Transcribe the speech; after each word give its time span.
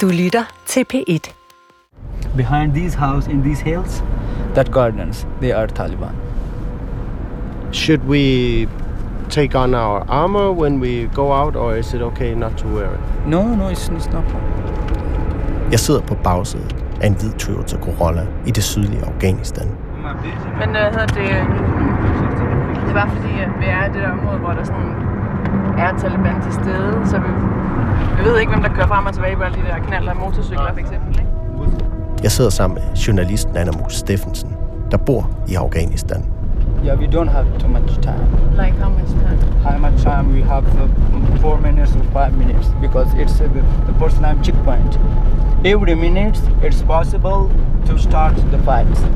Du 0.00 0.06
lytter 0.06 0.42
til 0.66 0.84
P1. 0.94 1.34
Behind 2.36 2.74
these 2.74 2.98
house 2.98 3.30
in 3.30 3.42
these 3.42 3.62
hills, 3.62 4.04
that 4.54 4.72
gardens, 4.72 5.26
they 5.40 5.52
are 5.52 5.66
Taliban. 5.66 6.14
Should 7.72 8.00
we 8.08 8.66
take 9.30 9.58
on 9.58 9.74
our 9.74 10.04
armor 10.08 10.50
when 10.52 10.80
we 10.80 11.08
go 11.14 11.32
out, 11.32 11.56
or 11.56 11.76
is 11.76 11.94
it 11.94 12.02
okay 12.02 12.34
not 12.34 12.52
to 12.58 12.66
wear 12.68 12.94
it? 12.94 13.00
No, 13.26 13.54
no, 13.54 13.70
it's, 13.70 13.88
it's 13.88 14.12
not. 14.12 14.24
Jeg 15.70 15.80
sidder 15.80 16.00
på 16.00 16.14
bagsædet 16.14 16.76
af 17.00 17.06
en 17.06 17.14
hvid 17.14 17.32
Toyota 17.32 17.76
Corolla 17.76 18.26
i 18.46 18.50
det 18.50 18.64
sydlige 18.64 19.04
Afghanistan. 19.06 19.66
Men 20.58 20.70
hvad 20.70 20.90
hedder 20.90 21.06
det? 21.06 21.30
Det 22.86 22.94
bare 22.94 23.10
fordi, 23.10 23.32
at 23.40 23.48
vi 23.60 23.66
er 23.66 23.84
i 23.84 23.92
det 23.92 24.02
der 24.02 24.10
område, 24.10 24.38
hvor 24.38 24.50
der 24.50 24.64
sådan 24.64 25.13
er 25.78 25.90
Taliban 25.98 26.42
til 26.42 26.52
stede, 26.52 26.92
så 27.10 27.16
vi, 27.18 27.30
vi 28.18 28.22
ved 28.28 28.38
ikke, 28.38 28.52
hvem 28.52 28.62
der 28.62 28.72
kører 28.76 28.86
frem 28.86 29.06
og 29.06 29.14
tilbage 29.14 29.36
på 29.36 29.42
alle 29.42 29.56
de 29.56 29.62
der 29.62 29.78
knaller 29.78 30.10
af 30.10 30.16
motorcykler, 30.16 30.72
for 30.72 30.80
eksempel. 30.80 31.18
Ikke? 31.18 31.30
Jeg 32.22 32.32
sidder 32.32 32.50
sammen 32.50 32.74
med 32.74 32.96
journalist 32.96 33.52
Nana 33.54 33.70
Mus 33.82 33.94
Steffensen, 33.94 34.56
der 34.90 34.96
bor 34.96 35.30
i 35.48 35.54
Afghanistan. 35.54 36.24
Yeah, 36.84 36.98
we 37.00 37.06
don't 37.06 37.30
have 37.30 37.46
too 37.58 37.68
much 37.68 37.92
time. 38.02 38.26
Like 38.62 38.74
how 38.82 38.90
much 38.90 39.10
time? 39.24 39.38
How 39.64 39.78
much 39.78 40.02
time 40.02 40.26
we 40.34 40.42
have? 40.42 40.64
Uh, 40.82 41.14
four 41.40 41.60
minutes 41.60 41.92
or 41.96 42.04
five 42.12 42.32
minutes 42.38 42.68
because 42.80 43.08
it's 43.14 43.40
uh, 43.40 43.48
the, 43.54 43.62
the 43.88 43.94
first 44.00 44.16
time 44.16 44.42
checkpoint. 44.44 44.98
Every 45.64 45.94
minute 45.94 46.38
it's 46.62 46.82
possible 46.82 47.50
to 47.86 47.98
start 47.98 48.34
the 48.36 48.58
fight. 48.58 49.10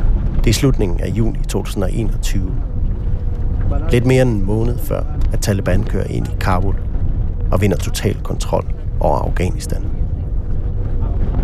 Det 0.45 0.51
er 0.51 0.55
slutningen 0.55 1.01
af 1.01 1.09
juni 1.09 1.39
2021. 1.49 2.53
Lidt 3.91 4.07
mere 4.07 4.23
end 4.23 4.31
en 4.31 4.47
måned 4.47 4.79
før, 4.79 5.03
at 5.33 5.41
Taliban 5.41 5.85
kører 5.85 6.07
ind 6.07 6.27
i 6.27 6.31
Kabul 6.41 6.75
og 7.51 7.61
vinder 7.61 7.77
total 7.77 8.15
kontrol 8.15 8.67
over 9.01 9.19
Afghanistan. 9.19 9.85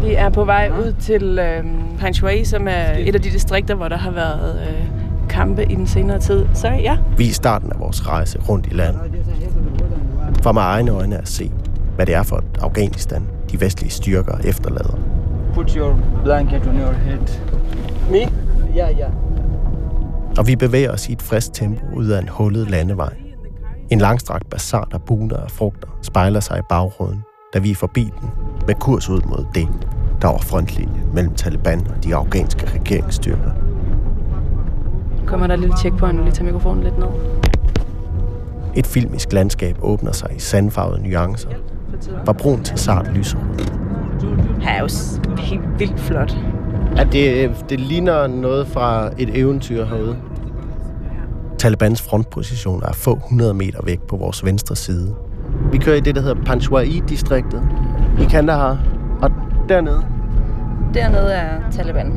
Vi 0.02 0.14
er 0.14 0.28
på 0.28 0.44
vej 0.44 0.70
ud 0.78 0.94
til 1.00 1.38
øh, 1.38 1.64
Panjshir, 1.98 2.44
som 2.44 2.68
er 2.68 2.92
et 2.98 3.14
af 3.14 3.22
de 3.22 3.30
distrikter, 3.30 3.74
hvor 3.74 3.88
der 3.88 3.96
har 3.96 4.10
været 4.10 4.60
øh, 4.68 4.84
kampe 5.28 5.64
i 5.64 5.74
den 5.74 5.86
senere 5.86 6.18
tid. 6.18 6.46
Så 6.54 6.68
ja. 6.68 6.96
Vi 7.16 7.24
er 7.24 7.28
i 7.28 7.32
starten 7.32 7.72
af 7.72 7.80
vores 7.80 8.08
rejse 8.08 8.38
rundt 8.48 8.66
i 8.66 8.74
landet. 8.74 9.00
For 10.42 10.52
med 10.52 10.62
egne 10.62 10.90
øjne 10.90 11.18
at 11.18 11.28
se, 11.28 11.50
hvad 11.96 12.06
det 12.06 12.14
er 12.14 12.22
for 12.22 12.36
et 12.36 12.44
Afghanistan, 12.60 13.22
de 13.52 13.60
vestlige 13.60 13.90
styrker 13.90 14.38
efterlader. 14.44 14.98
Put 15.54 15.72
your 15.72 15.98
blanket 16.24 16.66
on 16.66 16.80
your 16.80 16.92
head. 16.92 17.40
Me? 18.10 18.18
Yeah, 18.76 18.98
yeah. 18.98 19.12
Og 20.38 20.46
vi 20.46 20.56
bevæger 20.56 20.92
os 20.92 21.08
i 21.08 21.12
et 21.12 21.22
frisk 21.22 21.52
tempo 21.52 21.84
ud 21.96 22.06
af 22.06 22.20
en 22.20 22.28
hullet 22.28 22.70
landevej. 22.70 23.23
En 23.94 24.00
langstrakt 24.00 24.50
bazar, 24.50 24.88
der 24.90 24.98
buner 24.98 25.36
af 25.36 25.50
frugter, 25.50 25.88
spejler 26.02 26.40
sig 26.40 26.58
i 26.58 26.62
bagruden, 26.68 27.22
da 27.54 27.58
vi 27.58 27.70
er 27.70 27.74
forbi 27.74 28.00
den, 28.20 28.30
med 28.66 28.74
kurs 28.74 29.08
ud 29.08 29.20
mod 29.20 29.44
det, 29.54 29.68
der 30.22 30.28
var 30.28 30.38
frontlinje 30.38 31.02
mellem 31.12 31.34
Taliban 31.34 31.80
og 31.80 32.04
de 32.04 32.14
afghanske 32.14 32.66
regeringsstyrker. 32.80 33.50
Kommer 35.26 35.46
der 35.46 35.54
et 35.54 35.60
lille 35.60 35.76
checkpoint, 35.76 36.18
og 36.18 36.24
lige 36.24 36.34
tager 36.34 36.44
mikrofonen 36.44 36.84
lidt 36.84 36.98
ned. 36.98 37.08
Et 38.76 38.86
filmisk 38.86 39.32
landskab 39.32 39.76
åbner 39.82 40.12
sig 40.12 40.28
i 40.36 40.38
sandfarvede 40.38 41.02
nuancer, 41.02 41.50
fra 42.24 42.32
brun 42.32 42.62
til 42.62 42.78
sart 42.78 43.10
lyserød. 43.14 43.44
Her 44.60 44.70
er 44.70 44.80
jo 44.80 44.88
helt 45.38 45.78
vildt 45.78 46.00
flot. 46.00 46.36
At 46.96 47.12
det, 47.12 47.50
det 47.68 47.80
ligner 47.80 48.26
noget 48.26 48.66
fra 48.66 49.10
et 49.18 49.38
eventyr 49.38 49.84
herude. 49.84 50.16
Talibans 51.64 52.02
frontpositioner 52.02 52.86
er 52.86 52.92
få 52.92 53.14
hundrede 53.14 53.54
meter 53.54 53.78
væk 53.84 54.00
på 54.00 54.16
vores 54.16 54.44
venstre 54.44 54.76
side. 54.76 55.14
Vi 55.72 55.78
kører 55.78 55.96
i 55.96 56.00
det, 56.00 56.14
der 56.14 56.20
hedder 56.20 56.44
Panjshir-distriktet 56.44 57.62
i 58.20 58.24
Kandahar. 58.24 58.78
Og 59.22 59.30
dernede, 59.68 60.04
Dernede 60.94 61.32
er 61.32 61.70
Taliban. 61.70 62.12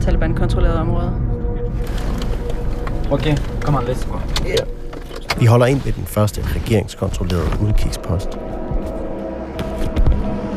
Taliban-kontrolleret 0.00 0.78
område. 0.78 1.12
Okay, 3.10 3.36
come 3.60 3.78
on, 3.78 3.84
let's 3.84 4.12
go. 4.12 4.18
Vi 5.40 5.46
holder 5.46 5.66
ind 5.66 5.80
ved 5.80 5.92
den 5.92 6.04
første 6.04 6.42
regeringskontrollerede 6.42 7.48
udkigspost. 7.60 8.38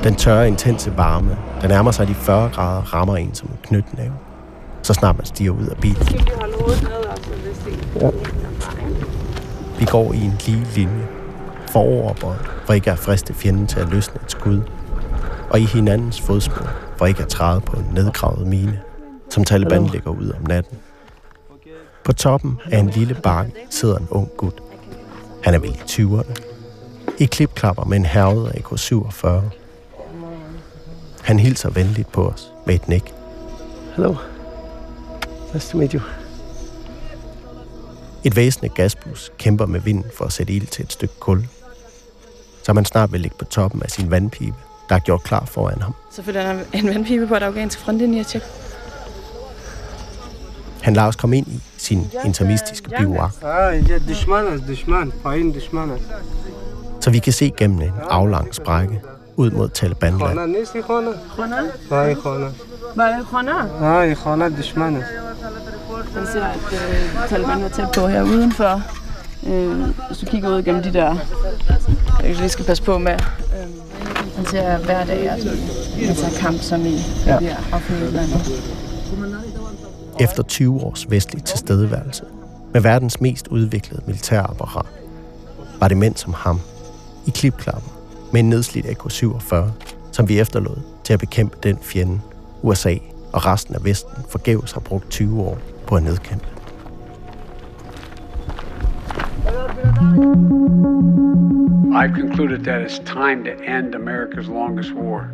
Den 0.03 0.15
tørre, 0.15 0.47
intense 0.47 0.97
varme, 0.97 1.37
der 1.61 1.67
nærmer 1.67 1.91
sig 1.91 2.07
de 2.07 2.13
40 2.13 2.49
grader, 2.49 2.81
rammer 2.81 3.17
en 3.17 3.33
som 3.33 3.49
en 3.49 3.57
knytnæve. 3.63 4.13
Så 4.81 4.93
snart 4.93 5.17
man 5.17 5.25
stiger 5.25 5.51
ud 5.51 5.67
af 5.67 5.77
bilen. 5.77 6.05
Skal 6.05 6.19
vi 6.19 6.31
holde 6.39 6.53
hovedet 6.59 6.83
ned, 6.83 7.09
altså, 7.11 7.29
hvis 7.29 7.57
det 7.57 7.71
ja. 7.71 7.80
Vi 9.79 9.85
går 9.85 10.13
i 10.13 10.17
en 10.17 10.33
lige 10.45 10.67
linje. 10.75 11.07
Foroverbøjet, 11.71 12.51
for 12.65 12.73
ikke 12.73 12.91
at 12.91 12.99
friste 12.99 13.33
fjenden 13.33 13.67
til 13.67 13.79
at 13.79 13.89
løsne 13.89 14.19
et 14.23 14.31
skud. 14.31 14.61
Og 15.49 15.59
i 15.59 15.63
hinandens 15.63 16.21
fodspor, 16.21 16.69
for 16.97 17.05
ikke 17.05 17.21
at 17.21 17.27
træde 17.27 17.61
på 17.61 17.77
en 17.77 17.87
nedgravet 17.93 18.47
mine, 18.47 18.79
som 19.29 19.43
Taliban 19.43 19.87
lægger 19.87 20.09
ud 20.09 20.31
om 20.39 20.47
natten. 20.47 20.77
På 22.03 22.13
toppen 22.13 22.59
af 22.71 22.79
en 22.79 22.89
lille 22.89 23.13
bakke 23.23 23.51
sidder 23.69 23.97
en 23.97 24.07
ung 24.11 24.29
gut. 24.37 24.61
Han 25.43 25.53
er 25.53 25.59
vel 25.59 25.69
i 25.69 25.81
20'erne. 25.91 26.33
I 27.17 27.25
klipklapper 27.25 27.85
med 27.85 27.97
en 27.97 28.05
hervet 28.05 28.51
AK-47. 28.55 29.27
Han 31.21 31.39
hilser 31.39 31.69
venligt 31.69 32.11
på 32.11 32.27
os 32.27 32.53
med 32.65 32.75
et 32.75 32.87
nik. 32.87 33.13
hello. 33.95 34.15
Nice 35.53 35.71
to 35.71 35.77
meet 35.77 35.91
you. 35.91 36.20
Et 38.23 38.35
væsende 38.35 38.69
gasbus 38.69 39.31
kæmper 39.37 39.65
med 39.65 39.79
vinden 39.79 40.05
for 40.17 40.25
at 40.25 40.33
sætte 40.33 40.53
ild 40.53 40.67
til 40.67 40.83
et 40.83 40.91
stykke 40.91 41.13
kul. 41.19 41.47
Så 42.63 42.73
man 42.73 42.85
snart 42.85 43.11
vil 43.11 43.21
ligge 43.21 43.37
på 43.39 43.45
toppen 43.45 43.83
af 43.83 43.91
sin 43.91 44.11
vandpibe, 44.11 44.55
der 44.89 44.95
er 44.95 44.99
gjort 44.99 45.23
klar 45.23 45.45
foran 45.45 45.81
ham. 45.81 45.93
Selvfølgelig 46.11 46.49
er 46.49 46.53
der 46.53 46.63
en 46.73 46.87
vandpibe 46.87 47.27
på 47.27 47.35
et 47.35 47.43
afghansk 47.43 47.79
frontlinje 47.79 48.23
tjek. 48.23 48.41
Han 50.81 50.93
lader 50.93 51.07
os 51.07 51.15
komme 51.15 51.37
ind 51.37 51.47
i 51.47 51.61
sin 51.77 52.07
intermistiske 52.25 52.89
bivouac, 52.97 53.31
så 57.01 57.09
vi 57.11 57.19
kan 57.19 57.33
se 57.33 57.51
gennem 57.57 57.81
en 57.81 57.91
aflang 58.09 58.55
sprække 58.55 59.01
ud 59.41 59.51
mod 59.51 59.69
Talibanland. 59.69 60.39
Er? 64.97 65.03
Han 66.15 66.27
siger, 66.31 66.45
at 66.45 66.57
øh, 66.73 67.29
Taliban 67.29 67.61
var 67.61 67.69
tæt 67.69 67.87
på 67.95 68.07
her 68.07 68.23
udenfor. 68.23 68.81
Øh, 69.47 69.81
hvis 70.07 70.17
du 70.17 70.25
kigger 70.25 70.49
ud 70.49 70.63
gennem 70.63 70.83
de 70.83 70.93
der, 70.93 71.15
jeg 72.23 72.35
lige 72.35 72.49
skal 72.49 72.65
passe 72.65 72.83
på 72.83 72.97
med. 72.97 73.13
Øh, 73.13 73.19
han 74.35 74.45
siger, 74.45 74.63
at 74.63 74.85
hver 74.85 75.05
dag 75.05 75.31
sådan, 75.39 75.59
altså 76.07 76.39
kamp 76.39 76.61
som 76.61 76.85
i 76.85 76.97
ja. 77.25 77.37
de. 77.39 77.55
Efter 80.19 80.43
20 80.43 80.81
års 80.81 81.11
vestlig 81.11 81.43
tilstedeværelse, 81.43 82.23
med 82.73 82.81
verdens 82.81 83.21
mest 83.21 83.47
udviklede 83.47 84.01
militærapparat, 84.05 84.85
var 85.79 85.87
det 85.87 85.97
mænd 85.97 86.15
som 86.15 86.33
ham, 86.33 86.59
i 87.25 87.29
klipklapper, 87.29 88.00
med 88.33 88.39
en 88.39 88.49
nedslidt 88.49 88.85
AK-47, 88.85 89.55
som 90.11 90.29
vi 90.29 90.39
efterlod 90.39 90.77
til 91.03 91.13
at 91.13 91.19
bekæmpe 91.19 91.57
den 91.63 91.77
fjende, 91.81 92.19
USA 92.61 92.95
og 93.33 93.45
resten 93.45 93.75
af 93.75 93.85
Vesten 93.85 94.23
forgæves 94.29 94.71
har 94.71 94.79
brugt 94.79 95.09
20 95.09 95.41
år 95.41 95.57
på 95.87 95.95
at 95.95 96.03
nedkæmpe. 96.03 96.45
I've 101.93 102.15
concluded 102.15 102.63
that 102.63 102.81
it's 102.81 102.99
time 102.99 103.43
to 103.43 103.51
end 103.77 103.95
America's 103.95 104.47
longest 104.47 104.91
war. 104.93 105.27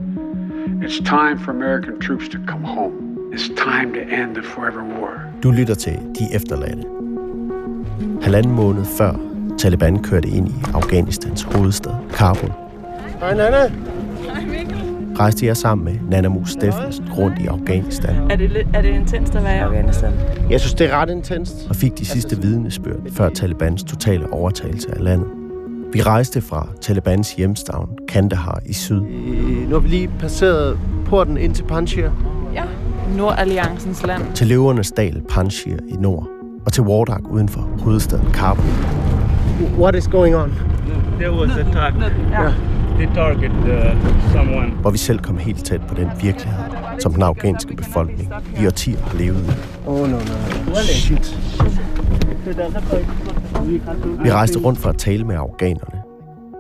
It's 0.86 1.00
time 1.00 1.38
for 1.40 1.52
American 1.52 2.00
troops 2.02 2.28
to 2.30 2.38
come 2.48 2.66
home. 2.66 2.94
It's 3.34 3.48
time 3.50 3.94
to 3.94 4.00
end 4.00 4.36
the 4.36 4.44
forever 4.44 4.84
war. 5.00 5.22
Du 5.44 5.52
lytter 5.52 5.76
til 5.76 5.94
De 5.94 6.36
Efterladte. 6.36 6.84
Halvanden 8.22 8.52
måned 8.52 8.86
før 8.86 9.14
Taliban 9.58 10.04
kørte 10.04 10.28
ind 10.28 10.48
i 10.48 10.54
Afghanistans 10.74 11.44
hovedstad, 11.44 11.94
Kabul, 12.14 12.52
Hej, 13.20 13.34
Nana. 13.36 13.72
rejste 15.20 15.46
jeg 15.46 15.58
sammen 15.58 15.86
med 15.86 15.94
Nana 16.10 16.28
Mus 16.30 16.52
Steffensen 16.52 17.06
rundt 17.18 17.40
i 17.40 17.46
Afghanistan 17.48 18.16
Er 18.32 18.36
det, 18.36 18.68
er 18.74 18.82
det 18.82 18.90
intenst 18.90 19.36
at 19.36 19.44
være 19.44 19.56
i 19.56 19.60
Afghanistan? 19.60 20.12
Jeg 20.50 20.60
synes, 20.60 20.74
det 20.74 20.94
er 20.94 20.98
ret 20.98 21.10
intenst. 21.10 21.56
og 21.70 21.76
fik 21.76 21.98
de 22.00 22.06
sidste 22.06 22.42
vidnesbyrd 22.42 23.00
før 23.12 23.30
Talibans 23.30 23.84
totale 23.84 24.34
overtagelse 24.34 24.88
af 24.98 25.04
landet. 25.04 25.28
Vi 25.94 26.02
rejste 26.02 26.42
fra 26.42 26.68
Talibans 26.82 27.34
hjemstavn 27.34 27.90
Kandahar 28.08 28.60
i 28.66 28.74
syd 28.74 29.02
Øh, 29.02 29.70
Nu 29.70 29.74
har 29.76 29.80
vi 29.80 29.88
lige 29.88 30.10
passeret 30.20 30.80
porten 31.06 31.38
ind 31.38 31.54
til 31.56 31.64
Panjshir. 31.64 32.10
Ja. 32.54 32.64
Nordalliancens 33.18 34.06
land. 34.06 34.22
til 34.36 34.48
løvernes 34.48 34.92
dal 34.92 35.22
Panjshir 35.30 35.78
i 35.88 35.94
nord 36.00 36.28
og 36.66 36.74
til 36.74 36.84
Wardak 36.84 37.22
uden 37.32 37.50
for 37.50 37.62
hovedstaden 37.84 38.28
Kabul. 38.34 38.64
What 39.80 39.96
is 39.96 40.08
going 40.08 40.36
on? 40.36 40.54
There 41.20 41.32
was 41.32 41.50
a 41.58 41.64
target. 41.74 42.14
Ja. 42.32 42.52
They 42.98 43.08
target 43.16 43.52
uh, 43.52 44.32
someone. 44.32 44.72
hvor 44.82 44.90
vi 44.92 44.98
selv 44.98 45.20
kom 45.20 45.38
helt 45.38 45.66
tæt 45.66 45.82
på 45.88 45.96
den 45.96 46.08
virkelighed, 46.22 46.64
som 47.00 47.14
den 47.14 47.24
afghanske 47.24 47.76
befolkning 47.76 48.34
i 48.62 48.66
årtier 48.66 49.00
har 49.00 49.18
levet 49.18 49.38
i. 49.38 49.52
Oh, 49.88 50.00
no, 50.00 50.06
no, 50.08 50.18
no. 50.68 50.76
Shit. 50.76 51.38
Vi 54.24 54.32
rejste 54.32 54.60
rundt 54.60 54.80
for 54.80 54.90
at 54.90 54.98
tale 54.98 55.24
med 55.24 55.36
afghanerne. 55.36 56.02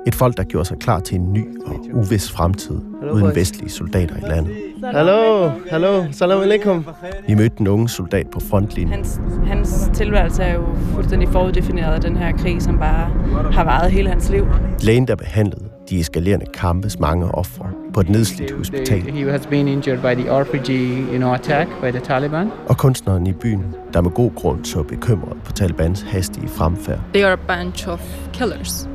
Et 0.07 0.15
folk, 0.15 0.37
der 0.37 0.43
gjorde 0.43 0.65
sig 0.65 0.77
klar 0.79 0.99
til 0.99 1.15
en 1.19 1.33
ny 1.33 1.45
og 1.65 1.75
uvis 1.93 2.31
fremtid 2.31 2.75
uden 3.11 3.35
vestlige 3.35 3.69
soldater 3.69 4.15
i 4.15 4.29
landet. 4.29 4.55
Hallo, 4.83 5.49
hallo, 5.69 6.03
salam 6.11 6.41
alaikum. 6.41 6.85
Vi 7.27 7.35
mødte 7.35 7.55
den 7.57 7.67
unge 7.67 7.89
soldat 7.89 8.27
på 8.29 8.39
frontlinjen. 8.39 8.93
Hans, 8.93 9.21
hans 9.47 9.89
tilværelse 9.93 10.43
er 10.43 10.53
jo 10.53 10.63
fuldstændig 10.93 11.29
foruddefineret 11.29 11.93
af 11.93 12.01
den 12.01 12.17
her 12.17 12.31
krig, 12.31 12.61
som 12.61 12.77
bare 12.79 13.09
har 13.51 13.63
varet 13.63 13.91
hele 13.91 14.09
hans 14.09 14.29
liv. 14.29 14.47
Lægen, 14.79 15.07
der 15.07 15.15
behandlede 15.15 15.66
de 15.89 15.99
eskalerende 15.99 16.45
kampes 16.53 16.99
mange 16.99 17.25
ofre 17.25 17.65
på 17.93 17.99
et 17.99 18.09
nedslidt 18.09 18.51
hospital. 18.51 19.01
He 19.01 19.31
has 19.31 19.45
been 19.47 19.67
injured 19.67 19.97
by 19.97 20.21
the 20.21 20.31
RPG, 20.41 20.69
you 21.11 21.17
know, 21.17 21.33
attack 21.33 21.69
by 21.81 21.91
the 21.91 21.99
Taliban. 21.99 22.51
Og 22.67 22.77
kunstneren 22.77 23.27
i 23.27 23.33
byen, 23.33 23.65
der 23.93 24.01
med 24.01 24.11
god 24.11 24.31
grund 24.35 24.65
så 24.65 24.83
bekymret 24.83 25.37
på 25.45 25.51
Talibans 25.51 26.01
hastige 26.01 26.47
fremfærd. 26.47 26.99
They 27.13 27.23
are 27.23 27.33
a 27.33 27.63
bunch 27.63 27.87
of 27.87 28.01
killers. 28.33 28.89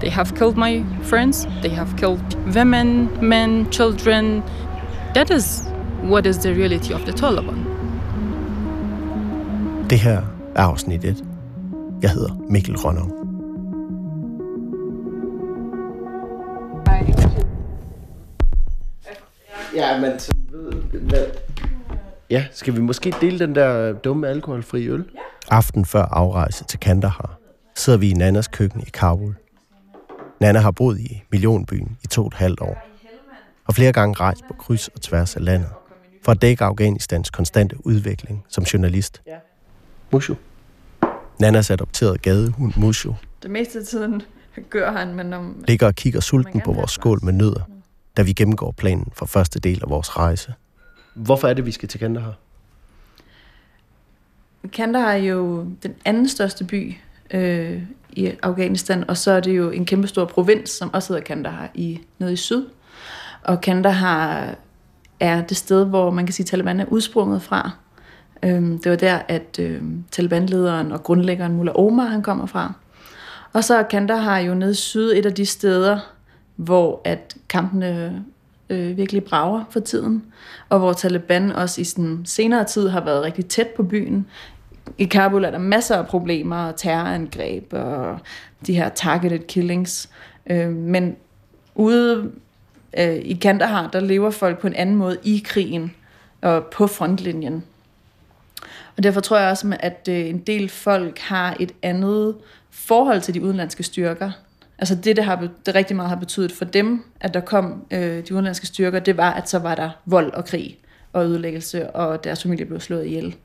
They 0.00 0.10
have 0.10 0.26
killed 0.26 0.56
my 0.56 0.84
friends. 1.02 1.48
They 1.62 1.70
have 1.70 1.88
killed 1.96 2.54
women, 2.56 3.08
men, 3.22 3.72
children. 3.72 4.42
That 5.14 5.30
is 5.30 5.62
what 6.04 6.26
is 6.26 6.36
the 6.36 6.50
reality 6.50 6.92
of 6.92 7.00
the 7.00 7.12
Taliban. 7.12 7.66
Det 9.90 9.98
her 9.98 10.20
er 10.54 10.62
afsnit 10.62 11.04
1. 11.04 11.24
Jeg 12.02 12.10
hedder 12.10 12.44
Mikkel 12.50 12.76
Rønner. 12.76 13.19
Ja, 19.74 20.00
men 20.00 20.18
så 20.18 20.32
ved 20.52 21.00
hvad? 21.00 21.26
Ja, 22.30 22.46
skal 22.52 22.76
vi 22.76 22.80
måske 22.80 23.14
dele 23.20 23.38
den 23.38 23.54
der 23.54 23.92
dumme 23.92 24.28
alkoholfri 24.28 24.88
øl? 24.88 25.04
Aften 25.50 25.84
før 25.84 26.02
afrejse 26.02 26.64
til 26.64 26.78
Kandahar 26.80 27.38
sidder 27.74 27.98
vi 27.98 28.10
i 28.10 28.12
Nannas 28.12 28.48
køkken 28.48 28.80
i 28.80 28.90
Kabul. 28.92 29.34
Nana 30.40 30.58
har 30.58 30.70
boet 30.70 30.98
i 31.00 31.22
millionbyen 31.30 31.98
i 32.02 32.06
to 32.06 32.22
og 32.22 32.26
et 32.26 32.34
halvt 32.34 32.60
år, 32.60 32.86
og 33.66 33.74
flere 33.74 33.92
gange 33.92 34.14
rejst 34.14 34.40
på 34.48 34.54
kryds 34.54 34.88
og 34.88 35.00
tværs 35.00 35.36
af 35.36 35.44
landet, 35.44 35.68
for 36.24 36.32
at 36.32 36.42
dække 36.42 36.64
Afghanistans 36.64 37.30
konstante 37.30 37.86
udvikling 37.86 38.44
som 38.48 38.64
journalist. 38.64 39.22
Mushu. 40.12 40.34
Nannas 41.40 41.70
adopterede 41.70 42.18
gadehund 42.18 42.72
Mushu 42.76 43.14
Det 43.42 43.50
meste 43.50 43.78
af 43.78 43.84
tiden 43.84 44.22
gør 44.70 44.92
han, 44.92 45.14
men 45.14 45.32
om... 45.32 45.64
ligger 45.68 45.86
og 45.86 45.94
kigger 45.94 46.20
sulten 46.20 46.60
på 46.60 46.72
vores 46.72 46.90
skål 46.90 47.18
med 47.24 47.32
nødder, 47.32 47.62
da 48.16 48.22
vi 48.22 48.32
gennemgår 48.32 48.70
planen 48.70 49.12
for 49.12 49.26
første 49.26 49.58
del 49.58 49.80
af 49.82 49.90
vores 49.90 50.16
rejse. 50.16 50.54
Hvorfor 51.14 51.48
er 51.48 51.54
det, 51.54 51.66
vi 51.66 51.72
skal 51.72 51.88
til 51.88 52.00
Kandahar? 52.00 52.34
Kandahar 54.72 55.12
er 55.12 55.16
jo 55.16 55.66
den 55.82 55.94
anden 56.04 56.28
største 56.28 56.64
by 56.64 56.94
øh, 57.30 57.82
i 58.10 58.32
Afghanistan, 58.42 59.10
og 59.10 59.16
så 59.16 59.32
er 59.32 59.40
det 59.40 59.56
jo 59.56 59.70
en 59.70 59.86
kæmpe 59.86 60.08
stor 60.08 60.24
provins, 60.24 60.70
som 60.70 60.94
også 60.94 61.12
hedder 61.12 61.24
Kandahar 61.24 61.70
i, 61.74 62.00
nede 62.18 62.32
i 62.32 62.36
syd. 62.36 62.66
Og 63.42 63.60
Kandahar 63.60 64.54
er 65.20 65.42
det 65.42 65.56
sted, 65.56 65.84
hvor 65.86 66.10
man 66.10 66.26
kan 66.26 66.32
sige, 66.32 66.44
at 66.44 66.48
Taliban 66.48 66.80
er 66.80 66.84
udsprunget 66.84 67.42
fra. 67.42 67.70
Øhm, 68.42 68.78
det 68.78 68.90
var 68.90 68.96
der, 68.96 69.18
at 69.28 69.58
øh, 69.58 69.82
Taliban-lederen 70.12 70.92
og 70.92 71.02
grundlæggeren 71.02 71.52
Mullah 71.52 71.74
Omar 71.78 72.04
han 72.04 72.22
kommer 72.22 72.46
fra. 72.46 72.72
Og 73.52 73.64
så 73.64 73.76
er 73.76 73.82
Kandahar 73.82 74.38
jo 74.38 74.54
nede 74.54 74.70
i 74.70 74.74
syd 74.74 75.12
et 75.16 75.26
af 75.26 75.34
de 75.34 75.46
steder, 75.46 75.98
hvor 76.64 77.00
at 77.04 77.36
kampene 77.48 78.24
øh, 78.70 78.96
virkelig 78.96 79.24
brager 79.24 79.64
for 79.70 79.80
tiden, 79.80 80.24
og 80.68 80.78
hvor 80.78 80.92
Taliban 80.92 81.52
også 81.52 81.80
i 81.80 81.84
sådan 81.84 82.22
senere 82.24 82.64
tid 82.64 82.88
har 82.88 83.04
været 83.04 83.22
rigtig 83.22 83.46
tæt 83.46 83.68
på 83.68 83.82
byen. 83.82 84.26
I 84.98 85.04
Kabul 85.04 85.44
er 85.44 85.50
der 85.50 85.58
masser 85.58 85.96
af 85.96 86.06
problemer, 86.06 86.72
terrorangreb 86.72 87.72
og 87.72 88.18
de 88.66 88.74
her 88.74 88.88
targeted 88.88 89.38
killings. 89.38 90.10
Øh, 90.50 90.72
men 90.72 91.16
ude 91.74 92.30
øh, 92.98 93.14
i 93.16 93.34
Kandahar, 93.42 93.88
der 93.88 94.00
lever 94.00 94.30
folk 94.30 94.60
på 94.60 94.66
en 94.66 94.74
anden 94.74 94.96
måde 94.96 95.16
i 95.22 95.42
krigen 95.44 95.94
og 96.42 96.64
på 96.64 96.86
frontlinjen. 96.86 97.64
Og 98.96 99.02
derfor 99.02 99.20
tror 99.20 99.38
jeg 99.38 99.50
også, 99.50 99.76
at 99.80 100.08
øh, 100.10 100.28
en 100.28 100.38
del 100.38 100.68
folk 100.68 101.18
har 101.18 101.56
et 101.60 101.72
andet 101.82 102.36
forhold 102.70 103.20
til 103.20 103.34
de 103.34 103.42
udenlandske 103.42 103.82
styrker. 103.82 104.30
Altså 104.80 104.94
det, 104.94 105.16
det, 105.16 105.24
har, 105.24 105.48
det 105.66 105.74
rigtig 105.74 105.96
meget 105.96 106.08
har 106.08 106.16
betydet 106.16 106.52
for 106.52 106.64
dem, 106.64 107.04
at 107.20 107.34
der 107.34 107.40
kom 107.40 107.84
øh, 107.90 108.26
de 108.28 108.32
udenlandske 108.32 108.66
styrker, 108.66 108.98
det 108.98 109.16
var, 109.16 109.30
at 109.30 109.48
så 109.48 109.58
var 109.58 109.74
der 109.74 109.90
vold 110.04 110.32
og 110.32 110.44
krig 110.44 110.78
og 111.12 111.24
ødelæggelse, 111.24 111.90
og 111.90 112.24
deres 112.24 112.42
familie 112.42 112.66
blev 112.66 112.80
slået 112.80 113.06
ihjel. 113.06 113.36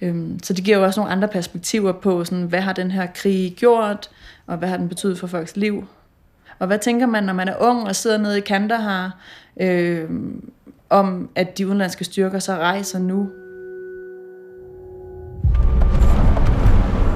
Øhm, 0.00 0.38
så 0.42 0.52
det 0.52 0.64
giver 0.64 0.76
jo 0.76 0.84
også 0.84 1.00
nogle 1.00 1.12
andre 1.12 1.28
perspektiver 1.28 1.92
på, 1.92 2.24
sådan, 2.24 2.44
hvad 2.44 2.60
har 2.60 2.72
den 2.72 2.90
her 2.90 3.06
krig 3.14 3.54
gjort, 3.56 4.10
og 4.46 4.56
hvad 4.56 4.68
har 4.68 4.76
den 4.76 4.88
betydet 4.88 5.18
for 5.18 5.26
folks 5.26 5.56
liv. 5.56 5.84
Og 6.58 6.66
hvad 6.66 6.78
tænker 6.78 7.06
man, 7.06 7.24
når 7.24 7.32
man 7.32 7.48
er 7.48 7.54
ung 7.60 7.86
og 7.86 7.96
sidder 7.96 8.18
nede 8.18 8.38
i 8.38 8.40
Kandahar, 8.40 9.18
øh, 9.60 10.10
om 10.90 11.30
at 11.34 11.58
de 11.58 11.66
udenlandske 11.66 12.04
styrker 12.04 12.38
så 12.38 12.52
rejser 12.52 12.98
nu? 12.98 13.28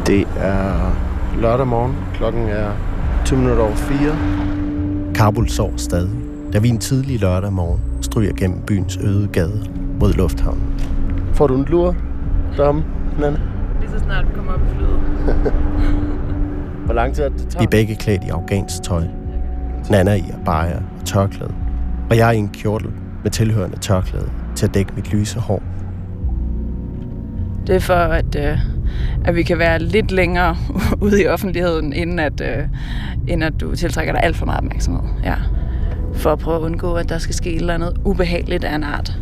Det 0.07 0.29
er 0.37 0.97
lørdag 1.41 1.67
morgen. 1.67 1.97
Klokken 2.15 2.49
er 2.49 2.88
20 3.29 3.39
minutter 3.39 3.63
over 3.65 3.77
4. 3.77 5.15
Kabul 5.15 5.49
sover 5.49 5.77
stadig, 5.77 6.11
da 6.53 6.59
vi 6.59 6.69
en 6.69 6.79
tidlig 6.79 7.21
lørdag 7.21 7.53
morgen 7.53 7.81
stryger 8.03 8.33
gennem 8.33 8.63
byens 8.67 8.97
øde 8.97 9.29
gader 9.29 9.65
mod 10.01 10.13
lufthavnen. 10.13 10.75
Får 11.33 11.47
du 11.47 11.55
en 11.55 11.65
lur, 11.65 11.97
dame, 12.57 12.85
Nana? 13.21 13.41
Lige 13.81 13.91
så 13.91 13.99
snart 13.99 14.29
vi 14.29 14.33
kommer 14.35 14.53
op 14.53 14.61
i 14.61 14.75
flyet. 14.75 14.99
Hvor 16.85 16.95
lang 16.95 17.15
tid 17.15 17.25
er 17.25 17.29
det, 17.29 17.39
det 17.39 17.47
Vi 17.47 17.51
tager? 17.51 17.67
er 17.67 17.71
begge 17.71 17.97
klædt 17.97 18.25
i 18.25 18.29
afghansk 18.29 18.83
tøj. 18.83 19.03
Nana 19.91 20.15
i 20.15 20.25
abaya 20.41 20.77
og 20.77 21.05
tørklæde, 21.05 21.55
og 22.11 22.17
jeg 22.17 22.35
i 22.37 22.39
en 22.39 22.49
kjortel 22.49 22.91
med 23.23 23.31
tilhørende 23.31 23.79
tørklæde 23.79 24.31
til 24.55 24.67
at 24.67 24.75
dække 24.75 24.93
mit 24.97 25.13
lyse 25.13 25.41
hår. 25.41 25.63
Det 27.67 27.77
er 27.77 27.81
for, 27.81 27.95
at, 27.95 28.37
øh, 28.37 28.59
at 29.25 29.35
vi 29.35 29.43
kan 29.43 29.59
være 29.59 29.79
lidt 29.79 30.11
længere 30.11 30.57
ude 31.01 31.23
i 31.23 31.27
offentligheden, 31.27 31.93
inden 31.93 32.19
at, 32.19 32.41
øh, 32.41 32.65
inden 33.29 33.43
at 33.43 33.61
du 33.61 33.77
tiltrækker 33.77 34.13
dig 34.13 34.23
alt 34.23 34.37
for 34.37 34.47
meget 34.47 34.59
opmærksomhed. 34.59 35.03
Ja. 35.25 35.35
For 36.15 36.33
at 36.33 36.39
prøve 36.39 36.57
at 36.57 36.63
undgå, 36.63 36.95
at 36.95 37.09
der 37.09 37.19
skal 37.19 37.35
ske 37.35 37.51
et 37.51 37.61
eller 37.61 37.75
andet 37.75 37.97
ubehageligt 38.05 38.65
af 38.65 38.75
en 38.75 38.85
art. 38.85 39.19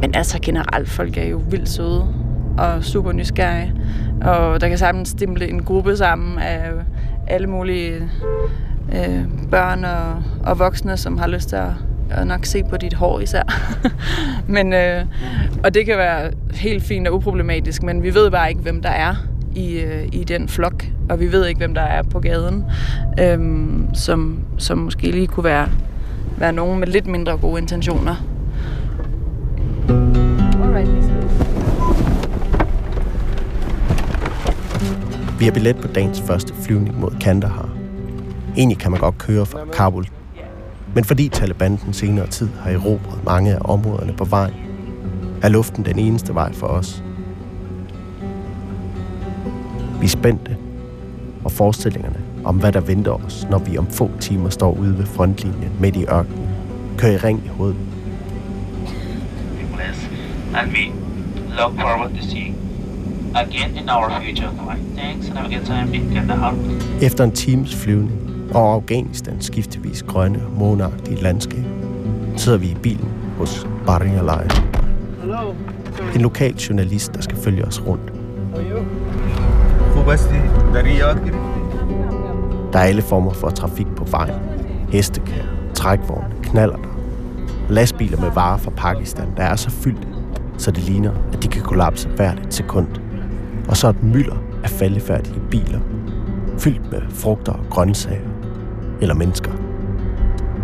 Men 0.00 0.14
altså 0.14 0.38
generelt, 0.42 0.88
folk 0.88 1.16
er 1.16 1.24
jo 1.24 1.42
vildt 1.50 1.68
søde 1.68 2.14
og 2.58 2.84
super 2.84 3.12
nysgerrige. 3.12 3.74
Og 4.22 4.60
der 4.60 4.68
kan 4.68 4.78
sammen 4.78 5.06
stimle 5.06 5.48
en 5.48 5.62
gruppe 5.62 5.96
sammen 5.96 6.38
af 6.38 6.70
alle 7.26 7.46
mulige 7.46 7.94
øh, 8.94 9.24
børn 9.50 9.84
og, 9.84 10.22
og 10.44 10.58
voksne, 10.58 10.96
som 10.96 11.18
har 11.18 11.26
lyst 11.26 11.48
til 11.48 11.56
at, 11.56 11.70
og 12.10 12.26
nok 12.26 12.44
se 12.44 12.62
på 12.64 12.76
dit 12.76 12.94
hår 12.94 13.20
især. 13.20 13.42
men, 14.54 14.72
øh, 14.72 15.04
og 15.64 15.74
det 15.74 15.86
kan 15.86 15.98
være 15.98 16.30
helt 16.54 16.82
fint 16.82 17.08
og 17.08 17.14
uproblematisk, 17.14 17.82
men 17.82 18.02
vi 18.02 18.14
ved 18.14 18.30
bare 18.30 18.48
ikke, 18.48 18.60
hvem 18.60 18.82
der 18.82 18.88
er 18.88 19.14
i, 19.54 19.80
øh, 19.80 20.08
i 20.12 20.24
den 20.24 20.48
flok, 20.48 20.84
og 21.10 21.20
vi 21.20 21.32
ved 21.32 21.46
ikke, 21.46 21.58
hvem 21.58 21.74
der 21.74 21.82
er 21.82 22.02
på 22.02 22.20
gaden, 22.20 22.64
øh, 23.20 23.40
som, 23.94 24.40
som 24.58 24.78
måske 24.78 25.10
lige 25.10 25.26
kunne 25.26 25.44
være, 25.44 25.68
være 26.36 26.52
nogen 26.52 26.80
med 26.80 26.86
lidt 26.86 27.06
mindre 27.06 27.36
gode 27.36 27.60
intentioner. 27.60 28.16
Vi 35.38 35.46
har 35.46 35.52
billet 35.52 35.76
på 35.76 35.88
dagens 35.88 36.20
første 36.20 36.54
flyvning 36.62 37.00
mod 37.00 37.10
Kandahar. 37.20 37.68
Egentlig 38.56 38.78
kan 38.78 38.90
man 38.90 39.00
godt 39.00 39.18
køre 39.18 39.46
fra 39.46 39.58
Kabul, 39.72 40.06
men 40.94 41.04
fordi 41.04 41.28
Taliban 41.28 41.78
den 41.84 41.92
senere 41.92 42.26
tid 42.26 42.48
har 42.62 42.70
erobret 42.70 43.24
mange 43.24 43.54
af 43.54 43.58
områderne 43.64 44.12
på 44.12 44.24
vejen, 44.24 44.54
er 45.42 45.48
luften 45.48 45.84
den 45.84 45.98
eneste 45.98 46.34
vej 46.34 46.52
for 46.52 46.66
os. 46.66 47.02
Vi 50.00 50.04
er 50.04 50.10
spændte, 50.10 50.56
og 51.44 51.52
forestillingerne 51.52 52.20
om, 52.44 52.56
hvad 52.56 52.72
der 52.72 52.80
venter 52.80 53.24
os, 53.26 53.46
når 53.50 53.58
vi 53.58 53.78
om 53.78 53.86
få 53.86 54.10
timer 54.20 54.50
står 54.50 54.72
ude 54.72 54.98
ved 54.98 55.06
frontlinjen 55.06 55.72
midt 55.80 55.96
i 55.96 56.04
ørkenen, 56.04 56.48
kører 56.98 57.12
i 57.12 57.16
ring 57.16 57.42
i 57.44 57.48
hovedet. 57.48 57.76
and 60.54 60.72
we 60.72 60.92
look 61.56 61.74
forward 61.80 62.14
to 62.14 62.22
seeing 62.22 62.54
again 63.34 63.76
in 63.76 63.88
our 63.88 64.10
future. 64.20 64.50
Thanks 64.94 65.28
and 65.28 65.38
have 65.38 65.52
a 65.52 65.58
good 65.58 65.66
time. 65.66 65.92
Efter 67.02 67.24
en 67.24 67.32
times 67.32 67.74
flyvning 67.74 68.31
og 68.54 68.74
Afghanistan 68.74 69.40
skiftevis 69.40 70.02
grønne, 70.02 70.42
måneagtige 70.58 71.22
landskab, 71.22 71.64
sidder 72.36 72.58
vi 72.58 72.66
i 72.66 72.76
bilen 72.82 73.08
hos 73.38 73.66
Baring 73.86 74.16
Alai. 74.16 74.46
En 76.14 76.20
lokal 76.20 76.54
journalist, 76.54 77.14
der 77.14 77.20
skal 77.20 77.38
følge 77.38 77.64
os 77.64 77.86
rundt. 77.86 78.12
Der 82.72 82.78
er 82.78 82.82
alle 82.82 83.02
former 83.02 83.32
for 83.32 83.50
trafik 83.50 83.86
på 83.96 84.04
vejen. 84.04 84.34
Hestekær, 84.88 85.44
trækvogne, 85.74 86.34
knallerter. 86.42 86.88
Lastbiler 87.68 88.20
med 88.20 88.30
varer 88.30 88.58
fra 88.58 88.70
Pakistan, 88.70 89.28
der 89.36 89.42
er 89.42 89.56
så 89.56 89.70
fyldt, 89.70 90.08
så 90.58 90.70
det 90.70 90.82
ligner, 90.82 91.12
at 91.32 91.42
de 91.42 91.48
kan 91.48 91.62
kollapse 91.62 92.08
hvert 92.08 92.46
et 92.46 92.54
sekund. 92.54 92.86
Og 93.68 93.76
så 93.76 93.88
et 93.88 94.02
mylder 94.02 94.36
af 94.64 94.70
faldefærdige 94.70 95.40
biler, 95.50 95.80
fyldt 96.58 96.92
med 96.92 97.00
frugter 97.10 97.52
og 97.52 97.64
grøntsager, 97.70 98.31
eller 99.02 99.14
mennesker. 99.14 99.52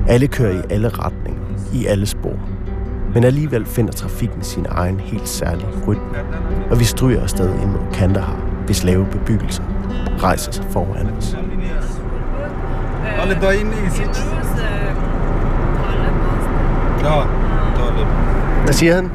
Alle 0.08 0.26
kører 0.26 0.52
i 0.52 0.62
alle 0.70 0.88
retninger, 0.88 1.42
i 1.72 1.86
alle 1.86 2.06
spor. 2.06 2.34
Men 3.14 3.24
alligevel 3.24 3.66
finder 3.66 3.92
trafikken 3.92 4.42
sin 4.42 4.66
egen 4.68 5.00
helt 5.00 5.28
særlige 5.28 5.68
rytme, 5.86 6.18
og 6.70 6.80
vi 6.80 6.84
stryger 6.84 7.22
afsted 7.22 7.54
ind 7.60 7.70
mod 7.70 7.92
Kandahar, 7.92 8.40
hvis 8.66 8.84
lave 8.84 9.06
bebyggelser 9.06 9.62
rejser 10.22 10.52
sig 10.52 10.64
foran 10.70 11.06
os. 11.18 11.36
Hvad 18.64 18.72
siger 18.72 18.94
han? 18.94 19.10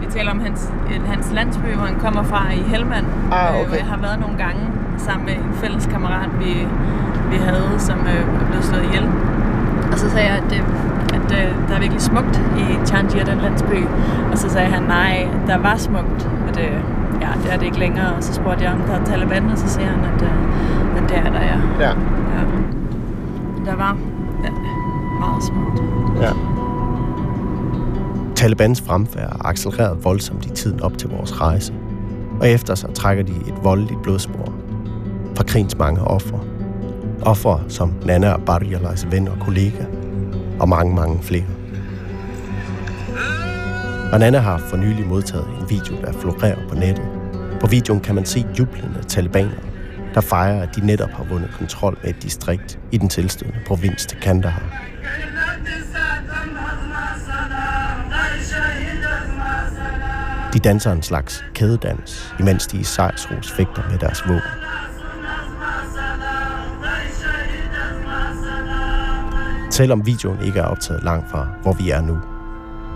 Vi 0.00 0.06
taler 0.10 0.30
om 0.30 0.40
hans, 0.40 0.72
hans 1.06 1.32
landsby, 1.32 1.74
hvor 1.74 1.86
han 1.86 2.00
kommer 2.00 2.22
fra 2.22 2.52
i 2.52 2.62
Helmand. 2.62 3.06
Ah, 3.32 3.54
øh, 3.54 3.60
okay. 3.60 3.78
Jeg 3.78 3.86
har 3.86 3.98
været 4.00 4.20
nogle 4.20 4.36
gange 4.36 4.60
sammen 4.98 5.26
med 5.26 5.34
en 5.34 5.52
fælles 5.54 5.86
kammerat, 5.86 6.30
vi, 6.38 6.66
vi 7.30 7.36
havde, 7.36 7.70
som 7.78 7.98
øh, 7.98 8.40
er 8.42 8.46
blevet 8.48 8.64
slået 8.64 8.84
ihjel. 8.84 9.06
Og 9.92 9.98
så 9.98 10.10
sagde 10.10 10.26
jeg, 10.28 10.36
at, 10.36 10.52
øh, 10.52 10.62
at 11.18 11.28
øh, 11.38 11.68
der 11.68 11.74
er 11.74 11.80
virkelig 11.80 12.02
smukt 12.02 12.42
i 12.58 12.86
Changia, 12.86 13.24
den 13.24 13.38
landsby. 13.38 13.78
Og 14.32 14.38
så 14.38 14.48
sagde 14.50 14.66
han, 14.66 14.82
nej, 14.82 15.28
der 15.46 15.56
var 15.56 15.76
smukt. 15.76 16.30
Og 16.48 16.54
det, 16.54 16.68
ja, 17.20 17.28
det 17.42 17.52
er 17.52 17.56
det 17.56 17.66
ikke 17.66 17.78
længere. 17.78 18.14
Og 18.16 18.22
så 18.22 18.32
spurgte 18.34 18.64
jeg, 18.64 18.72
om 18.72 18.80
der 18.80 18.94
er 19.00 19.04
Taliban, 19.04 19.50
og 19.50 19.58
så 19.58 19.68
siger 19.68 19.86
han, 19.86 20.00
at, 20.04 20.22
øh, 20.22 21.02
at 21.02 21.08
det 21.08 21.16
er 21.18 21.30
der, 21.30 21.40
ja. 21.52 21.58
Ja. 21.80 21.88
ja. 22.36 22.44
Der 23.64 23.76
var 23.76 23.96
ja, 24.44 24.50
meget 25.20 25.42
smukt. 25.44 25.82
Ja. 26.20 26.30
Talibans 28.36 28.80
fremfærd 28.80 29.32
er 29.32 29.46
accelereret 29.46 30.04
voldsomt 30.04 30.46
i 30.46 30.50
tiden 30.50 30.82
op 30.82 30.98
til 30.98 31.08
vores 31.08 31.40
rejse, 31.40 31.72
og 32.40 32.48
efter 32.48 32.74
sig 32.74 32.94
trækker 32.94 33.24
de 33.24 33.32
et 33.32 33.54
voldeligt 33.62 34.02
blodspor 34.02 34.52
fra 35.36 35.44
krigens 35.44 35.78
mange 35.78 36.00
ofre. 36.00 36.40
Ofre 37.22 37.64
som 37.68 37.94
Nana 38.06 38.32
og 38.32 38.44
Barrialais 38.46 39.06
ven 39.10 39.28
og 39.28 39.38
kollega, 39.40 39.84
og 40.60 40.68
mange, 40.68 40.94
mange 40.94 41.22
flere. 41.22 41.44
Og 44.12 44.18
Nana 44.18 44.38
har 44.38 44.58
for 44.58 44.76
nylig 44.76 45.06
modtaget 45.06 45.46
en 45.60 45.70
video, 45.70 46.00
der 46.02 46.12
florerer 46.12 46.68
på 46.68 46.74
nettet. 46.74 47.08
På 47.60 47.66
videoen 47.66 48.00
kan 48.00 48.14
man 48.14 48.24
se 48.24 48.46
jublende 48.58 49.02
talibaner, 49.08 49.58
der 50.14 50.20
fejrer, 50.20 50.62
at 50.62 50.76
de 50.76 50.86
netop 50.86 51.10
har 51.10 51.24
vundet 51.24 51.50
kontrol 51.58 51.98
med 52.02 52.10
et 52.10 52.22
distrikt 52.22 52.78
i 52.92 52.98
den 52.98 53.08
tilstødende 53.08 53.58
provins 53.66 54.06
til 54.06 54.18
Kandahar. 54.20 54.84
De 60.52 60.58
danser 60.58 60.92
en 60.92 61.02
slags 61.02 61.44
kædedans, 61.54 62.34
imens 62.40 62.66
de 62.66 62.78
i 62.78 62.84
sejrsros 62.84 63.52
fægter 63.52 63.82
med 63.90 63.98
deres 63.98 64.28
våben. 64.28 64.67
Selvom 69.78 70.06
videoen 70.06 70.40
ikke 70.42 70.60
er 70.60 70.64
optaget 70.64 71.04
langt 71.04 71.30
fra, 71.30 71.46
hvor 71.62 71.72
vi 71.72 71.90
er 71.90 72.00
nu, 72.00 72.16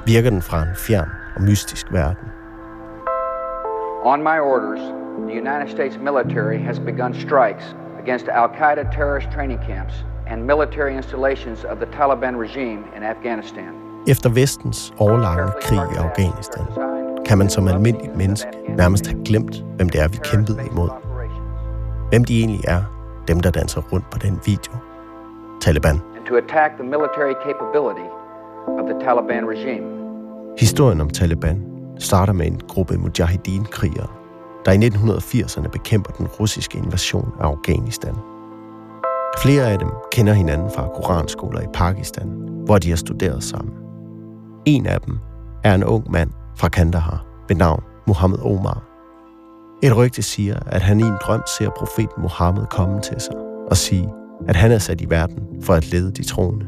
virker 0.06 0.30
den 0.30 0.42
fra 0.42 0.62
en 0.62 0.74
fjern 0.76 1.08
og 1.36 1.42
mystisk 1.42 1.92
verden. 1.92 2.26
On 4.04 4.22
my 4.22 4.38
orders, 4.52 4.82
the 5.28 5.34
United 5.42 5.68
States 5.76 5.96
military 6.08 6.58
has 6.68 6.78
begun 6.80 7.14
strikes 7.14 7.76
against 8.02 8.26
Al 8.28 8.48
Qaeda 8.58 8.84
terrorist 8.96 9.28
training 9.34 9.60
camps 9.68 9.94
and 10.30 10.38
military 10.52 10.92
installations 11.00 11.64
of 11.64 11.76
the 11.82 11.88
Taliban 11.96 12.34
regime 12.44 12.80
in 12.96 13.02
Afghanistan. 13.02 13.70
Efter 14.08 14.28
vestens 14.30 14.94
årlange 14.98 15.52
krig 15.60 15.84
i 15.94 15.96
Afghanistan, 16.06 16.64
kan 17.26 17.38
man 17.38 17.48
som 17.50 17.68
almindelig 17.68 18.10
menneske 18.16 18.50
nærmest 18.68 19.06
have 19.06 19.24
glemt, 19.24 19.64
hvem 19.76 19.88
det 19.88 20.00
er, 20.00 20.08
vi 20.08 20.18
kæmpede 20.24 20.58
imod. 20.70 20.90
Hvem 22.08 22.24
de 22.24 22.38
egentlig 22.38 22.64
er, 22.64 22.82
dem 23.28 23.40
der 23.40 23.50
danser 23.50 23.80
rundt 23.80 24.10
på 24.10 24.18
den 24.18 24.40
video. 24.46 24.72
Taliban 25.60 26.11
to 26.32 26.38
attack 26.38 26.70
the 26.80 26.84
military 26.84 27.34
capability 27.46 28.08
of 28.80 28.84
the 28.90 28.96
Taliban 29.04 29.44
regime. 29.52 29.84
Historien 30.58 31.00
om 31.00 31.10
Taliban 31.10 31.64
starter 31.98 32.32
med 32.32 32.46
en 32.46 32.60
gruppe 32.68 32.98
mujahideen-krigere, 32.98 34.08
der 34.64 34.72
i 34.72 34.76
1980'erne 34.76 35.68
bekæmper 35.68 36.10
den 36.10 36.26
russiske 36.26 36.78
invasion 36.78 37.32
af 37.40 37.44
Afghanistan. 37.44 38.14
Flere 39.42 39.70
af 39.70 39.78
dem 39.78 39.88
kender 40.12 40.32
hinanden 40.32 40.70
fra 40.70 40.88
koranskoler 40.88 41.60
i 41.60 41.66
Pakistan, 41.74 42.28
hvor 42.66 42.78
de 42.78 42.88
har 42.88 42.96
studeret 42.96 43.42
sammen. 43.42 43.74
En 44.64 44.86
af 44.86 45.00
dem 45.00 45.18
er 45.64 45.74
en 45.74 45.84
ung 45.84 46.10
mand 46.10 46.30
fra 46.56 46.68
Kandahar 46.68 47.24
ved 47.48 47.56
navn 47.56 47.82
Muhammad 48.06 48.38
Omar. 48.38 48.82
Et 49.82 49.96
rygte 49.96 50.22
siger, 50.22 50.56
at 50.66 50.82
han 50.82 51.00
i 51.00 51.02
en 51.02 51.16
drøm 51.22 51.42
ser 51.58 51.70
profeten 51.70 52.22
Muhammed 52.22 52.66
komme 52.66 53.00
til 53.00 53.20
sig 53.20 53.34
og 53.70 53.76
sige, 53.76 54.08
at 54.48 54.56
han 54.56 54.72
er 54.72 54.78
sat 54.78 55.00
i 55.00 55.10
verden 55.10 55.62
for 55.62 55.74
at 55.74 55.92
lede 55.92 56.12
de 56.12 56.24
troende. 56.24 56.66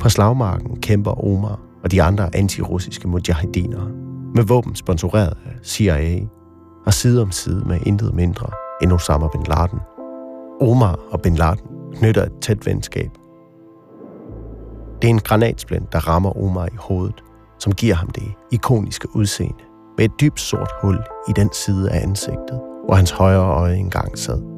På 0.00 0.08
slagmarken 0.08 0.76
kæmper 0.80 1.24
Omar 1.24 1.60
og 1.82 1.90
de 1.90 2.02
andre 2.02 2.36
antirussiske 2.36 3.08
mujahedinere 3.08 3.88
med 4.34 4.44
våben 4.44 4.74
sponsoreret 4.74 5.36
af 5.46 5.52
CIA 5.62 6.20
og 6.86 6.94
side 6.94 7.22
om 7.22 7.30
side 7.30 7.64
med 7.66 7.78
intet 7.86 8.14
mindre 8.14 8.46
end 8.82 8.92
Osama 8.92 9.28
bin 9.32 9.42
Laden. 9.48 9.80
Omar 10.60 10.98
og 11.10 11.22
bin 11.22 11.34
Laden 11.34 11.60
knytter 11.94 12.22
et 12.22 12.32
tæt 12.40 12.66
venskab. 12.66 13.10
Det 15.02 15.08
er 15.08 15.14
en 15.14 15.18
granatsplint, 15.18 15.92
der 15.92 15.98
rammer 16.08 16.44
Omar 16.44 16.66
i 16.66 16.76
hovedet, 16.78 17.24
som 17.58 17.72
giver 17.72 17.94
ham 17.94 18.08
det 18.08 18.32
ikoniske 18.52 19.16
udseende 19.16 19.64
med 19.98 20.04
et 20.04 20.20
dybt 20.20 20.40
sort 20.40 20.70
hul 20.82 20.98
i 21.28 21.32
den 21.36 21.50
side 21.52 21.90
af 21.90 22.02
ansigtet, 22.02 22.60
hvor 22.84 22.94
hans 22.94 23.10
højre 23.10 23.54
øje 23.54 23.76
engang 23.76 24.18
sad. 24.18 24.53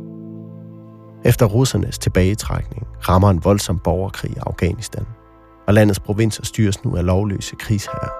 Efter 1.26 1.46
russernes 1.46 1.98
tilbagetrækning 1.98 2.86
rammer 3.08 3.30
en 3.30 3.44
voldsom 3.44 3.78
borgerkrig 3.78 4.30
i 4.30 4.38
Afghanistan, 4.46 5.06
og 5.66 5.74
landets 5.74 6.00
provinser 6.00 6.44
styres 6.44 6.84
nu 6.84 6.96
af 6.96 7.06
lovløse 7.06 7.56
krigsherrer. 7.56 8.10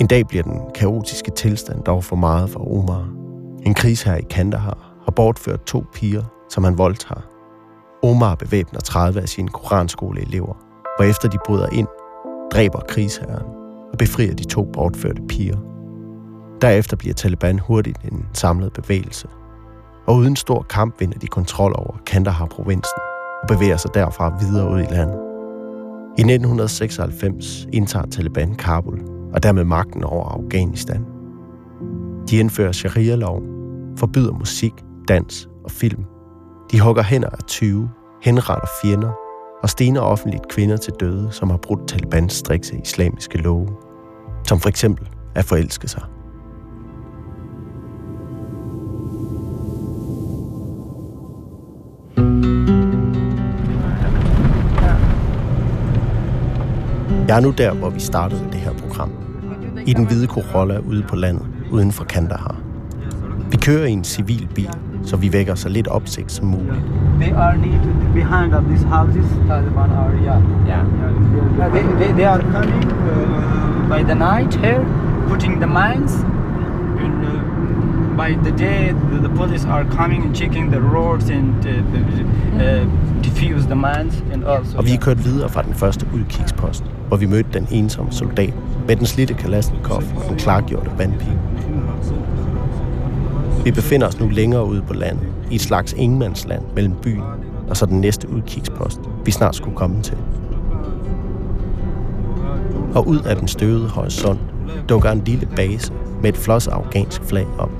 En 0.00 0.06
dag 0.06 0.26
bliver 0.26 0.42
den 0.42 0.60
kaotiske 0.74 1.30
tilstand 1.30 1.82
dog 1.82 2.04
for 2.04 2.16
meget 2.16 2.50
for 2.50 2.78
Omar. 2.78 3.08
En 3.66 3.74
krigsherre 3.74 4.20
i 4.20 4.26
Kandahar 4.30 4.94
har 5.04 5.12
bortført 5.16 5.62
to 5.64 5.84
piger, 5.94 6.22
som 6.50 6.64
han 6.64 6.78
voldtager. 6.78 7.22
Omar 8.02 8.34
bevæbner 8.34 8.80
30 8.80 9.20
af 9.20 9.28
sine 9.28 9.48
koranskoleelever, 9.48 10.54
og 10.98 11.06
efter 11.06 11.28
de 11.28 11.38
bryder 11.46 11.68
ind, 11.72 11.88
dræber 12.52 12.80
krigsherren 12.88 13.46
og 13.92 13.98
befrier 13.98 14.34
de 14.34 14.44
to 14.44 14.64
bortførte 14.72 15.22
piger. 15.28 15.58
Derefter 16.60 16.96
bliver 16.96 17.14
Taliban 17.14 17.58
hurtigt 17.58 17.98
en 18.12 18.26
samlet 18.32 18.72
bevægelse, 18.72 19.28
og 20.10 20.16
uden 20.16 20.36
stor 20.36 20.62
kamp 20.62 21.00
vinder 21.00 21.18
de 21.18 21.26
kontrol 21.26 21.72
over 21.76 21.96
Kandahar-provinsen 22.06 22.98
og 23.42 23.48
bevæger 23.48 23.76
sig 23.76 23.90
derfra 23.94 24.38
videre 24.40 24.70
ud 24.70 24.80
i 24.80 24.94
landet. 24.94 25.18
I 26.18 26.22
1996 26.22 27.66
indtager 27.72 28.06
Taliban 28.06 28.54
Kabul 28.54 29.00
og 29.34 29.42
dermed 29.42 29.64
magten 29.64 30.04
over 30.04 30.28
Afghanistan. 30.28 31.04
De 32.30 32.36
indfører 32.36 32.72
sharia-lov, 32.72 33.42
forbyder 33.98 34.32
musik, 34.32 34.72
dans 35.08 35.48
og 35.64 35.70
film. 35.70 36.04
De 36.70 36.80
hugger 36.80 37.02
hænder 37.02 37.28
af 37.28 37.42
20, 37.46 37.90
henretter 38.22 38.66
fjender 38.82 39.12
og 39.62 39.70
stener 39.70 40.00
offentligt 40.00 40.48
kvinder 40.48 40.76
til 40.76 40.92
døde, 41.00 41.28
som 41.32 41.50
har 41.50 41.56
brudt 41.56 41.88
Talibans 41.88 42.32
strikse 42.32 42.80
islamiske 42.84 43.38
love. 43.38 43.68
Som 44.44 44.60
for 44.60 44.68
eksempel 44.68 45.08
at 45.34 45.44
forelske 45.44 45.88
sig. 45.88 46.02
Jeg 57.30 57.36
er 57.36 57.40
nu 57.40 57.50
der, 57.50 57.72
hvor 57.74 57.90
vi 57.90 58.00
startede 58.00 58.40
det 58.52 58.60
her 58.60 58.72
program. 58.72 59.10
I 59.86 59.92
den 59.92 60.06
hvide 60.06 60.26
Corolla 60.26 60.78
ude 60.78 61.02
på 61.08 61.16
landet, 61.16 61.46
uden 61.70 61.92
for 61.92 62.04
Kandahar. 62.04 62.56
Vi 63.50 63.56
kører 63.56 63.86
i 63.86 63.90
en 63.90 64.04
civil 64.04 64.48
bil, 64.54 64.70
så 65.04 65.16
vi 65.16 65.32
vækker 65.32 65.54
så 65.54 65.68
lidt 65.68 65.88
opsigt 65.88 66.32
som 66.32 66.46
muligt. 66.46 66.82
They 67.20 67.32
are 67.32 67.56
need 67.56 67.80
behind 68.14 68.54
of 68.54 68.64
these 68.64 68.86
houses, 68.86 69.26
Taliban 69.48 69.90
are, 69.90 70.14
yeah. 70.14 70.42
Yeah. 70.68 70.84
They, 71.72 71.82
they, 72.00 72.12
they 72.12 72.24
are 72.24 72.40
coming 72.40 72.84
uh, 72.84 73.88
by 73.88 74.02
the 74.10 74.14
night 74.14 74.54
here, 74.54 74.84
putting 75.28 75.60
the 75.60 75.66
mines. 75.66 76.12
And 77.04 77.24
uh, 77.24 77.40
by 78.22 78.30
the 78.46 78.52
day, 78.66 78.92
the, 79.10 79.28
the 79.28 79.34
police 79.40 79.64
are 79.64 79.84
coming 79.84 80.22
and 80.26 80.36
checking 80.36 80.70
the 80.70 80.80
roads 80.80 81.30
and 81.30 81.66
uh, 81.66 81.70
uh, 81.70 82.00
the 82.58 82.62
also. 82.62 82.89
Og 84.76 84.86
vi 84.86 84.92
er 84.92 84.98
kørt 85.00 85.24
videre 85.24 85.48
fra 85.48 85.62
den 85.62 85.74
første 85.74 86.06
udkigspost, 86.14 86.84
hvor 87.08 87.16
vi 87.16 87.26
mødte 87.26 87.48
den 87.52 87.68
ensomme 87.70 88.12
soldat 88.12 88.54
med 88.86 88.96
den 88.96 89.06
slidte 89.06 89.34
Kalashnikov 89.34 90.02
og 90.16 90.22
den 90.28 90.36
klargjorte 90.36 90.90
vandpil. 90.98 91.38
Vi 93.64 93.70
befinder 93.70 94.06
os 94.06 94.20
nu 94.20 94.28
længere 94.28 94.66
ude 94.66 94.82
på 94.82 94.92
landet, 94.92 95.26
i 95.50 95.54
et 95.54 95.60
slags 95.60 95.92
ingenmandsland 95.92 96.62
mellem 96.74 96.94
byen 97.02 97.22
og 97.70 97.76
så 97.76 97.86
den 97.86 98.00
næste 98.00 98.28
udkigspost, 98.28 99.00
vi 99.24 99.30
snart 99.30 99.56
skulle 99.56 99.76
komme 99.76 100.02
til. 100.02 100.16
Og 102.94 103.08
ud 103.08 103.20
af 103.20 103.36
den 103.36 103.48
støvede 103.48 103.88
horisont 103.88 104.40
dukker 104.88 105.10
en 105.10 105.22
lille 105.24 105.48
base 105.56 105.92
med 106.22 106.28
et 106.32 106.36
flot 106.36 106.68
afghansk 106.68 107.22
flag 107.22 107.46
op. 107.58 107.70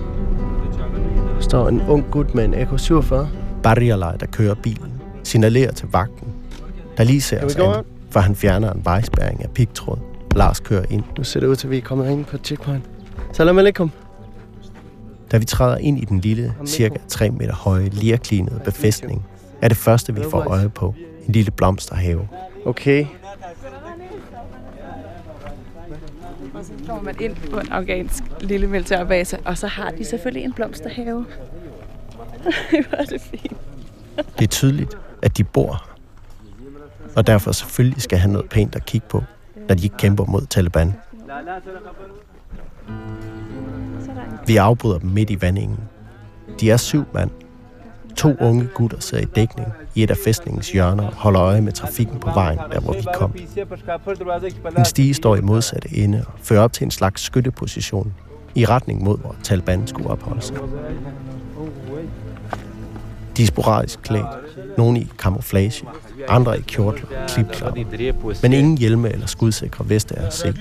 Der 1.37 1.41
står 1.41 1.69
en 1.69 1.83
ung 1.89 2.05
gut 2.11 2.35
med 2.35 2.45
en 2.45 2.55
AK-47. 2.55 3.15
Barrialai, 3.63 4.17
der 4.21 4.27
kører 4.27 4.55
bilen, 4.55 5.00
signalerer 5.31 5.73
til 5.73 5.89
vagten, 5.93 6.29
der 6.97 7.05
lige 7.05 7.21
ser 7.21 7.45
os 7.45 7.57
an, 7.57 7.85
for 8.11 8.21
han 8.21 8.35
fjerner 8.35 8.73
en 8.73 8.85
vejspæring 8.85 9.45
af 9.45 9.51
pigtråd. 9.51 9.99
Lars 10.37 10.61
kører 10.61 10.85
ind. 10.91 11.03
Nu 11.19 11.25
ser 11.25 11.41
det 11.41 11.47
ud 11.47 11.57
til, 11.57 11.67
at 11.67 11.71
vi 11.71 11.77
er 11.77 11.83
kommet 11.83 12.11
ind 12.11 12.25
på 12.25 12.39
checkpoint. 12.39 12.85
Salam 13.33 13.59
alaikum. 13.59 13.91
Da 15.31 15.39
vi 15.39 15.45
træder 15.45 15.77
ind 15.77 15.99
i 15.99 16.05
den 16.05 16.21
lille, 16.21 16.55
cirka 16.67 16.99
3 17.09 17.31
meter 17.31 17.55
høje, 17.55 17.89
lierklinede 17.89 18.61
befæstning, 18.65 19.27
er 19.63 19.69
det 19.69 19.77
første, 19.77 20.15
vi 20.15 20.21
får 20.31 20.41
øje 20.41 20.69
på 20.69 20.95
en 21.27 21.33
lille 21.33 21.51
blomsterhave. 21.51 22.29
Okay. 22.65 23.07
Og 26.55 26.65
så 26.65 26.73
kommer 26.87 27.03
man 27.03 27.17
ind 27.21 27.37
på 27.51 27.61
en 27.61 27.69
afghansk 27.73 28.23
lille 28.41 28.67
militærbase, 28.67 29.39
og 29.45 29.59
så 29.59 29.67
har 29.67 29.91
de 29.91 30.05
selvfølgelig 30.05 30.45
en 30.45 30.53
blomsterhave. 30.53 31.27
Hvor 32.89 32.97
er 32.99 33.05
det 33.05 33.21
fint. 33.21 33.57
Det 34.39 34.45
er 34.45 34.49
tydeligt, 34.49 34.97
at 35.23 35.37
de 35.37 35.45
bor 35.45 35.73
her. 35.73 35.91
Og 37.17 37.27
derfor 37.27 37.53
selvfølgelig 37.53 38.03
skal 38.03 38.19
have 38.19 38.33
noget 38.33 38.51
pænt 38.51 38.77
at 38.77 38.87
kigge 38.87 39.07
på, 39.09 39.25
når 39.69 39.75
de 39.75 39.83
ikke 39.83 39.97
kæmper 39.97 40.25
mod 40.25 40.47
Taliban. 40.47 40.95
Vi 44.47 44.57
afbryder 44.57 44.99
dem 44.99 45.11
midt 45.11 45.31
i 45.31 45.41
vandingen. 45.41 45.79
De 46.61 46.71
er 46.71 46.77
syv 46.77 47.05
mand. 47.15 47.31
To 48.17 48.35
unge 48.41 48.69
gutter 48.75 49.01
sidder 49.01 49.25
i 49.25 49.27
dækning 49.27 49.69
i 49.95 50.03
et 50.03 50.11
af 50.11 50.17
fæstningens 50.25 50.73
hjørner 50.73 51.07
og 51.07 51.15
holder 51.15 51.43
øje 51.43 51.61
med 51.61 51.73
trafikken 51.73 52.21
på 52.21 52.31
vejen, 52.35 52.59
der 52.59 52.81
hvor 52.81 52.93
vi 52.93 53.07
kom. 53.15 53.35
En 54.79 54.85
stige 54.85 55.15
står 55.15 55.37
i 55.37 55.41
modsatte 55.41 55.97
ende 55.97 56.25
og 56.27 56.33
fører 56.43 56.63
op 56.63 56.73
til 56.73 56.85
en 56.85 56.91
slags 56.91 57.23
skytteposition 57.23 58.15
i 58.55 58.65
retning 58.65 59.03
mod, 59.03 59.19
hvor 59.19 59.37
Taliban 59.43 59.87
skulle 59.87 60.11
opholde 60.11 60.43
sig. 60.43 60.57
De 63.37 63.43
er 63.43 63.47
sporadisk 63.47 64.03
klædt. 64.03 64.27
Nogle 64.79 65.01
i 65.01 65.09
camouflage, 65.19 65.85
andre 66.29 66.59
i 66.59 66.63
kjortler 66.63 67.09
og 67.23 67.29
klipklapper. 67.29 67.85
Men 68.43 68.53
ingen 68.53 68.79
hjelme 68.79 69.13
eller 69.13 69.27
skudsikre 69.27 69.89
veste 69.89 70.15
er 70.15 70.27
at 70.27 70.35
se. 70.35 70.55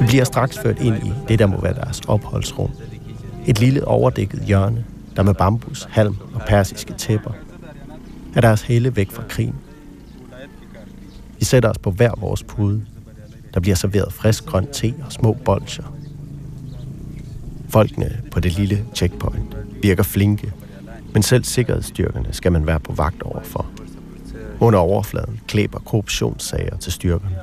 Vi 0.00 0.06
bliver 0.06 0.24
straks 0.24 0.58
ført 0.58 0.78
ind 0.80 0.96
i 1.06 1.12
det, 1.28 1.38
der 1.38 1.46
må 1.46 1.60
være 1.60 1.74
deres 1.74 2.00
opholdsrum. 2.08 2.70
Et 3.46 3.60
lille 3.60 3.84
overdækket 3.88 4.42
hjørne, 4.46 4.84
der 5.16 5.22
med 5.22 5.34
bambus, 5.34 5.86
halm 5.90 6.16
og 6.34 6.40
persiske 6.46 6.92
tæpper 6.92 7.30
er 8.34 8.40
deres 8.40 8.62
hele 8.62 8.96
væk 8.96 9.10
fra 9.10 9.22
krigen. 9.28 9.54
Vi 11.38 11.44
sætter 11.44 11.70
os 11.70 11.78
på 11.78 11.90
hver 11.90 12.10
vores 12.18 12.42
pude. 12.42 12.84
Der 13.54 13.60
bliver 13.60 13.76
serveret 13.76 14.12
frisk 14.12 14.46
grønt 14.46 14.70
te 14.70 14.94
og 15.06 15.12
små 15.12 15.32
bolcher. 15.32 15.84
Folkene 17.70 18.22
på 18.30 18.40
det 18.40 18.52
lille 18.52 18.84
checkpoint 18.94 19.56
virker 19.82 20.02
flinke, 20.02 20.52
men 21.12 21.22
selv 21.22 21.44
sikkerhedsstyrkerne 21.44 22.28
skal 22.32 22.52
man 22.52 22.66
være 22.66 22.80
på 22.80 22.92
vagt 22.92 23.22
overfor. 23.22 23.66
Under 24.60 24.78
overfladen 24.78 25.40
klæber 25.48 25.78
korruptionssager 25.78 26.76
til 26.76 26.92
styrkerne. 26.92 27.36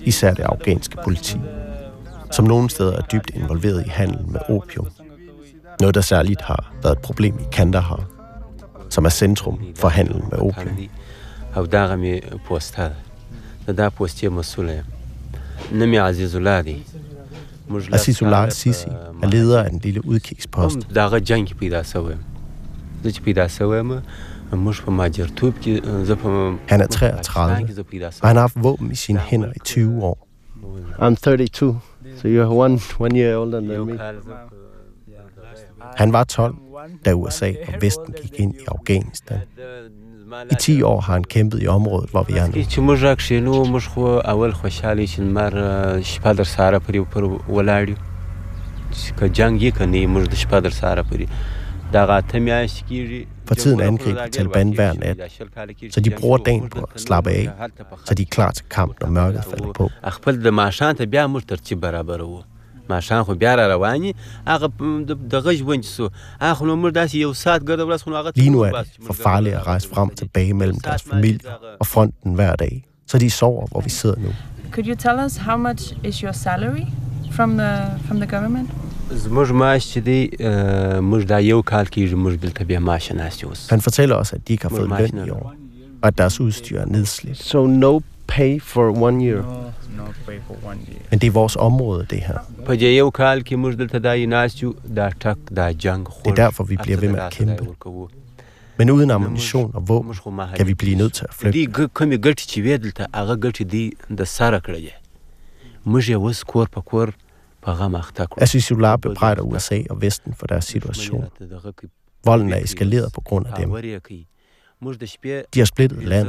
Især 0.00 0.34
det 0.34 0.42
afghanske 0.42 0.96
politi, 1.04 1.36
som 2.30 2.44
nogle 2.44 2.70
steder 2.70 2.96
er 2.96 3.02
dybt 3.02 3.30
involveret 3.34 3.86
i 3.86 3.88
handel 3.88 4.26
med 4.28 4.40
opium. 4.48 4.88
Noget, 5.80 5.94
der 5.94 6.00
særligt 6.00 6.40
har 6.40 6.72
været 6.82 6.96
et 6.96 7.02
problem 7.02 7.38
i 7.38 7.44
Kandahar, 7.52 8.04
som 8.90 9.04
er 9.04 9.08
centrum 9.08 9.60
for 9.76 9.88
handel 9.88 10.22
med 10.30 10.38
opium. 10.38 10.76
او 16.68 17.07
Azizullah 17.92 18.42
al-Sisi 18.42 18.88
er 19.22 19.26
leder 19.26 19.62
af 19.62 19.70
den 19.70 19.78
lille 19.78 20.06
udkigspost. 20.06 20.78
Han 26.66 26.80
er 26.80 26.86
33, 26.86 27.68
og 28.22 28.28
han 28.28 28.36
har 28.36 28.40
haft 28.40 28.62
våben 28.62 28.92
i 28.92 28.94
sine 28.94 29.18
hænder 29.18 29.52
i 29.56 29.58
20 29.64 30.02
år. 30.02 30.28
I'm 31.00 31.14
32, 31.14 31.80
so 32.16 32.28
you're 32.28 32.52
one, 32.52 32.80
one 32.98 33.20
year 33.20 33.36
older 33.36 33.60
than 33.60 33.86
me. 33.86 33.98
Han 35.96 36.12
var 36.12 36.24
12, 36.24 36.54
da 37.04 37.12
USA 37.12 37.52
og 37.68 37.74
Vesten 37.80 38.14
gik 38.22 38.40
ind 38.40 38.54
i 38.54 38.64
Afghanistan. 38.68 39.38
I 40.50 40.54
10 40.60 40.82
år 40.82 41.00
har 41.00 41.12
han 41.12 41.24
kæmpet 41.24 41.62
i 41.62 41.66
området, 41.66 42.10
hvor 42.10 42.22
vi 42.22 42.32
er 42.32 42.46
nu. 42.46 42.52
For 53.46 53.54
tiden 53.54 53.80
angriber 53.80 54.26
Taliban 54.26 54.72
hver 54.72 54.92
nat, 54.92 55.16
så 55.90 56.00
de 56.00 56.10
bruger 56.10 56.38
dagen 56.38 56.68
på 56.68 56.80
at 56.94 57.00
slappe 57.00 57.30
af, 57.30 57.48
så 58.04 58.14
de 58.14 58.22
er 58.22 58.26
klar 58.26 58.50
til 58.50 58.64
kamp, 58.70 59.00
når 59.00 59.08
mørket 59.08 59.44
falder 59.44 59.72
på. 59.72 59.90
خپل 62.87 62.87
د 62.87 62.91
ماښام 62.91 63.23
ته 63.23 63.23
بیا 63.23 63.23
موږ 63.23 63.23
ترتیب 63.23 63.23
برابر 63.23 63.23
وو 63.23 63.23
ماښام 63.23 63.23
خو 63.25 63.33
بیا 63.33 63.55
را 63.55 63.65
رواني 63.75 64.11
هغه 64.47 64.67
پ- 64.67 65.05
د- 65.09 65.27
دغه 65.35 65.53
ژوند 65.53 65.83
چې 65.83 65.87
سو 65.87 66.09
هغه 66.41 66.53
خو 66.53 66.65
نو 66.65 66.75
موږ 66.83 66.91
داسې 66.99 67.15
یو 67.15 67.33
ساعت 67.33 67.61
ګرده 67.61 67.83
ورځ 67.87 68.01
خو 68.03 68.09
نو 68.09 68.17
هغه 68.17 68.31
Lige 68.35 68.49
nu 68.49 68.59
er 68.63 68.71
det 68.71 68.87
for 69.07 69.13
farligt 69.13 69.55
at 69.55 69.67
rejse 69.67 69.87
frem 69.93 70.07
og 70.09 70.15
tilbage 70.15 70.53
mellem 70.53 70.77
deres 70.79 71.01
familier 71.01 71.51
og 71.79 71.87
fronten 71.87 72.33
hver 72.33 72.55
dag, 72.55 72.83
så 73.07 73.17
de 73.17 73.29
sover, 73.29 73.67
hvor 73.71 73.81
vi 73.81 73.89
sidder 73.89 74.15
nu. 74.19 74.29
Could 74.75 74.85
you 74.91 74.95
tell 75.05 75.17
us 75.27 75.33
how 75.37 75.57
much 75.67 75.81
is 76.09 76.15
your 76.23 76.33
salary 76.47 76.85
from 77.37 77.49
the 77.61 77.71
from 78.07 78.17
the 78.23 78.27
government? 78.35 78.69
زموږ 79.25 79.51
معاش 79.51 79.83
چې 79.93 79.99
دی 79.99 80.29
اه، 80.39 80.99
موږ 80.99 81.23
دا 81.25 81.37
یو 81.39 81.61
کال 81.61 81.85
کېږي 81.85 82.15
موږ 82.15 82.33
دلته 82.45 82.63
بیا 82.65 82.79
معاش 82.79 83.11
ناست 83.11 83.43
یو 83.43 83.49
اوس 83.49 83.69
Han 83.73 83.81
fortæller 83.81 84.15
os, 84.15 84.33
at 84.33 84.47
de 84.47 84.53
ikke 84.53 84.63
har 84.63 84.69
fået 84.69 84.87
Hvor 84.87 84.97
løn 84.99 85.11
meget 85.15 85.27
i 85.27 85.29
år, 85.29 85.53
og 86.02 86.08
at 86.08 86.18
deres 86.18 86.40
udstyr 86.40 86.80
er 86.80 86.86
nedslidt. 86.86 87.38
So 87.38 87.66
no 87.66 88.00
pay 88.26 88.62
for 88.62 89.02
one 89.02 89.24
year. 89.26 89.42
No, 89.96 90.04
no 90.04 90.12
pay 90.26 90.38
for 90.46 90.56
one 90.64 90.78
year. 90.88 90.98
Men 91.10 91.18
det 91.18 91.26
er 91.26 91.30
vores 91.30 91.56
område, 91.56 92.06
det 92.10 92.20
her. 92.20 92.38
Det 96.24 96.30
er 96.30 96.34
derfor, 96.34 96.64
vi 96.64 96.76
bliver 96.82 97.00
ved 97.00 97.08
med 97.08 97.20
at 97.20 97.32
kæmpe. 97.32 97.66
Men 98.76 98.90
uden 98.90 99.10
ammunition 99.10 99.70
og 99.74 99.88
våben 99.88 100.14
kan 100.56 100.66
vi 100.66 100.74
blive 100.74 100.96
nødt 100.96 101.12
til 101.12 101.24
at 101.28 101.34
flygte. 101.34 101.58
Aziz 108.36 108.72
bebrejder 109.02 109.42
USA 109.42 109.82
og 109.90 110.02
Vesten 110.02 110.34
for 110.34 110.46
deres 110.46 110.64
situation. 110.64 111.24
Volden 112.24 112.52
er 112.52 112.56
eskaleret 112.58 113.12
på 113.12 113.20
grund 113.20 113.46
af 113.46 113.52
dem. 113.56 113.70
De 115.54 115.60
har 115.60 115.64
splittet 115.64 116.04
land 116.04 116.28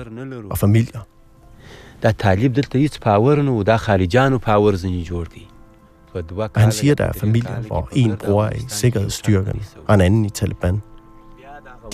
og 0.52 0.58
familier. 0.58 1.00
Der 2.02 2.12
talib 2.12 2.56
delte 2.56 2.80
hits 2.80 3.00
power 3.00 3.36
nu, 3.36 3.62
der 3.62 3.78
kharijanu 3.78 4.38
power 4.38 4.76
zini 4.76 5.02
jordi. 5.02 5.48
Og 6.38 6.50
han 6.56 6.72
siger, 6.72 6.96
der 6.96 7.06
er 7.06 7.14
familier, 7.14 7.62
hvor 7.62 7.90
en 7.92 8.18
bror 8.18 8.44
er 8.46 8.52
i 8.52 8.66
sikkerhedsstyrken, 8.68 9.62
og 9.88 9.96
en 9.96 10.02
anden 10.02 10.26
i 10.26 10.30
Taliban. 10.30 10.82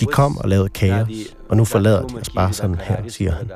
De 0.00 0.04
kom 0.04 0.38
og 0.38 0.48
lavede 0.48 0.68
kaos, 0.68 1.36
og 1.48 1.56
nu 1.56 1.64
forlader 1.64 2.06
de 2.06 2.20
os 2.20 2.30
bare 2.30 2.52
sådan 2.52 2.76
her, 2.76 3.08
siger 3.08 3.32
han. 3.32 3.50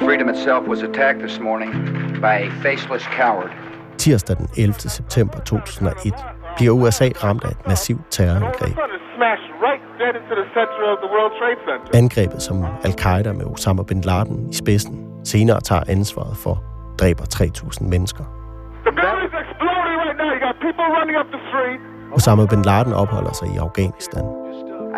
Freedom 0.00 0.28
itself 0.28 0.68
was 0.68 0.82
attacked 0.82 1.28
this 1.28 1.40
morning 1.40 1.72
by 2.20 2.34
a 2.46 2.50
faceless 2.62 3.04
coward. 3.04 3.50
Tirsdag 3.98 4.36
den 4.36 4.48
11. 4.56 4.74
september 4.74 5.40
2001 5.40 6.14
bliver 6.58 6.72
USA 6.72 7.08
ramt 7.24 7.44
af 7.44 7.48
et 7.48 7.66
massivt 7.66 8.00
terrorangreb. 8.10 8.76
Angrebet, 11.94 12.42
som 12.42 12.64
al-Qaida 12.84 13.32
med 13.32 13.44
Osama 13.44 13.82
bin 13.82 14.00
Laden 14.00 14.48
i 14.52 14.54
spidsen 14.54 14.94
senere 15.24 15.60
tager 15.60 15.82
ansvaret 15.88 16.36
for, 16.36 16.64
dræber 16.98 17.24
3.000 17.34 17.88
mennesker. 17.88 18.24
Osama 22.16 22.46
bin 22.46 22.62
Laden 22.62 22.92
opholder 22.92 23.32
sig 23.32 23.48
i 23.54 23.56
Afghanistan, 23.58 24.24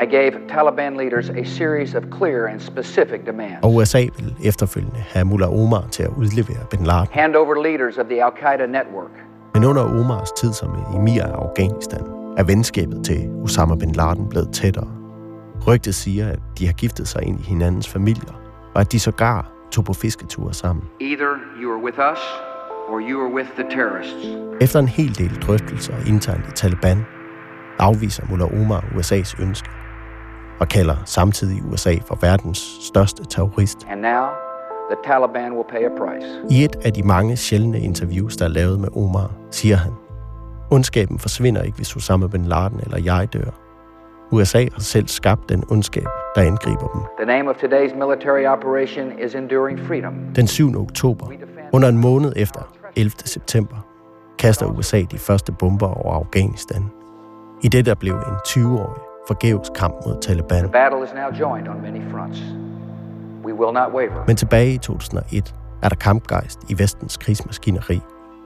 I 0.02 0.06
gave 0.06 0.32
Taliban 0.48 0.96
leaders 0.96 1.28
a 1.30 1.44
series 1.44 1.94
of 1.94 2.02
clear 2.18 2.46
and 2.46 2.60
specific 2.60 3.20
demands. 3.26 3.64
og 3.64 3.74
USA 3.74 3.98
vil 3.98 4.34
efterfølgende 4.44 5.00
have 5.14 5.24
Mullah 5.24 5.52
Omar 5.52 5.84
til 5.90 6.02
at 6.02 6.08
udlevere 6.16 6.66
bin 6.70 6.84
Laden. 6.86 7.08
Hand 7.10 7.36
over 7.36 7.62
leaders 7.62 7.98
of 7.98 8.06
the 8.06 8.24
Al 8.24 8.32
Qaeda 8.42 8.66
network. 8.66 9.29
Men 9.54 9.64
under 9.64 9.82
Omars 9.82 10.32
tid 10.32 10.52
som 10.52 10.70
emir 10.94 11.22
af 11.22 11.32
Afghanistan, 11.32 12.04
er 12.36 12.44
venskabet 12.44 13.04
til 13.04 13.30
Osama 13.44 13.74
bin 13.74 13.92
Laden 13.92 14.28
blevet 14.28 14.52
tættere. 14.52 14.88
Rygtet 15.66 15.94
siger, 15.94 16.28
at 16.28 16.38
de 16.58 16.66
har 16.66 16.72
giftet 16.72 17.08
sig 17.08 17.22
ind 17.22 17.40
i 17.40 17.42
hinandens 17.42 17.88
familier, 17.88 18.40
og 18.74 18.80
at 18.80 18.92
de 18.92 19.00
sågar 19.00 19.52
tog 19.72 19.84
på 19.84 19.92
fisketure 19.92 20.54
sammen. 20.54 20.84
Either 21.00 21.34
you 21.62 21.72
are 21.72 21.84
with 21.84 21.98
us 22.12 22.20
or 22.88 23.00
you 23.00 23.26
are 23.26 23.34
with 23.34 23.48
the 23.58 23.64
terrorists. 23.70 24.26
Efter 24.60 24.78
en 24.78 24.88
hel 24.88 25.18
del 25.18 25.34
drøftelser 25.42 25.94
internt 26.06 26.48
i 26.48 26.52
Taliban, 26.52 27.04
afviser 27.78 28.22
Mullah 28.30 28.60
Omar 28.60 28.84
USA's 28.96 29.42
ønske 29.42 29.68
og 30.60 30.68
kalder 30.68 30.96
samtidig 31.04 31.62
USA 31.72 31.94
for 32.06 32.18
verdens 32.20 32.58
største 32.80 33.24
terrorist. 33.24 33.86
And 33.90 34.00
now, 34.00 34.26
the 34.90 34.98
Taliban 35.04 35.52
will 35.52 35.68
pay 35.70 35.84
a 35.84 35.92
price. 35.98 36.26
I 36.50 36.64
et 36.64 36.76
af 36.84 36.92
de 36.92 37.02
mange 37.02 37.36
sjældne 37.36 37.80
interviews, 37.80 38.36
der 38.36 38.44
er 38.44 38.48
lavet 38.48 38.80
med 38.80 38.88
Omar, 38.96 39.30
siger 39.50 39.76
han, 39.76 39.92
Ondskaben 40.70 41.18
forsvinder 41.18 41.62
ikke, 41.62 41.76
hvis 41.76 41.96
Osama 41.96 42.26
bin 42.26 42.44
Laden 42.44 42.80
eller 42.82 42.98
jeg 42.98 43.28
dør. 43.32 43.50
USA 44.32 44.66
har 44.72 44.80
selv 44.80 45.08
skabt 45.08 45.48
den 45.48 45.64
ondskab, 45.70 46.06
der 46.34 46.42
angriber 46.42 46.86
dem. 46.94 47.00
The 47.18 47.26
name 47.26 47.50
of 47.50 47.56
today's 47.56 47.94
military 47.94 48.44
operation 48.46 49.18
is 49.26 49.34
Enduring 49.34 49.80
Freedom. 49.80 50.14
Den 50.36 50.46
7. 50.46 50.80
oktober, 50.80 51.26
under 51.72 51.88
en 51.88 51.98
måned 51.98 52.32
efter 52.36 52.60
11. 52.96 53.10
september, 53.24 53.76
kaster 54.38 54.66
USA 54.66 55.02
de 55.10 55.18
første 55.18 55.52
bomber 55.52 55.86
over 55.86 56.14
Afghanistan. 56.14 56.90
I 57.62 57.68
det, 57.68 57.86
der 57.86 57.94
blev 57.94 58.14
en 58.14 58.36
20-årig 58.48 59.00
forgæves 59.28 59.70
kamp 59.74 59.94
mod 60.06 60.16
Taliban. 60.20 60.62
The 60.62 60.72
battle 60.72 61.04
is 61.04 61.10
now 61.14 61.48
joined 61.48 61.68
on 61.68 61.82
many 61.82 62.10
fronts. 62.10 62.40
We 63.44 63.52
will 63.54 63.72
not 63.74 63.92
waver. 63.94 64.24
Men 64.26 64.36
tilbage 64.36 64.74
i 64.74 64.78
2001 64.78 65.54
er 65.82 65.88
der 65.88 65.96
kampgejst 65.96 66.58
i 66.68 66.78
vestens 66.78 67.16
krigsmaskineri, 67.16 68.00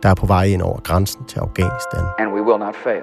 der 0.04 0.10
er 0.10 0.14
på 0.14 0.26
vej 0.26 0.44
ind 0.44 0.62
over 0.62 0.80
grænsen 0.80 1.24
til 1.24 1.38
Afghanistan. 1.38 2.04
And 2.18 2.28
we 2.34 2.42
will 2.42 2.58
not 2.58 2.76
fail. 2.76 3.02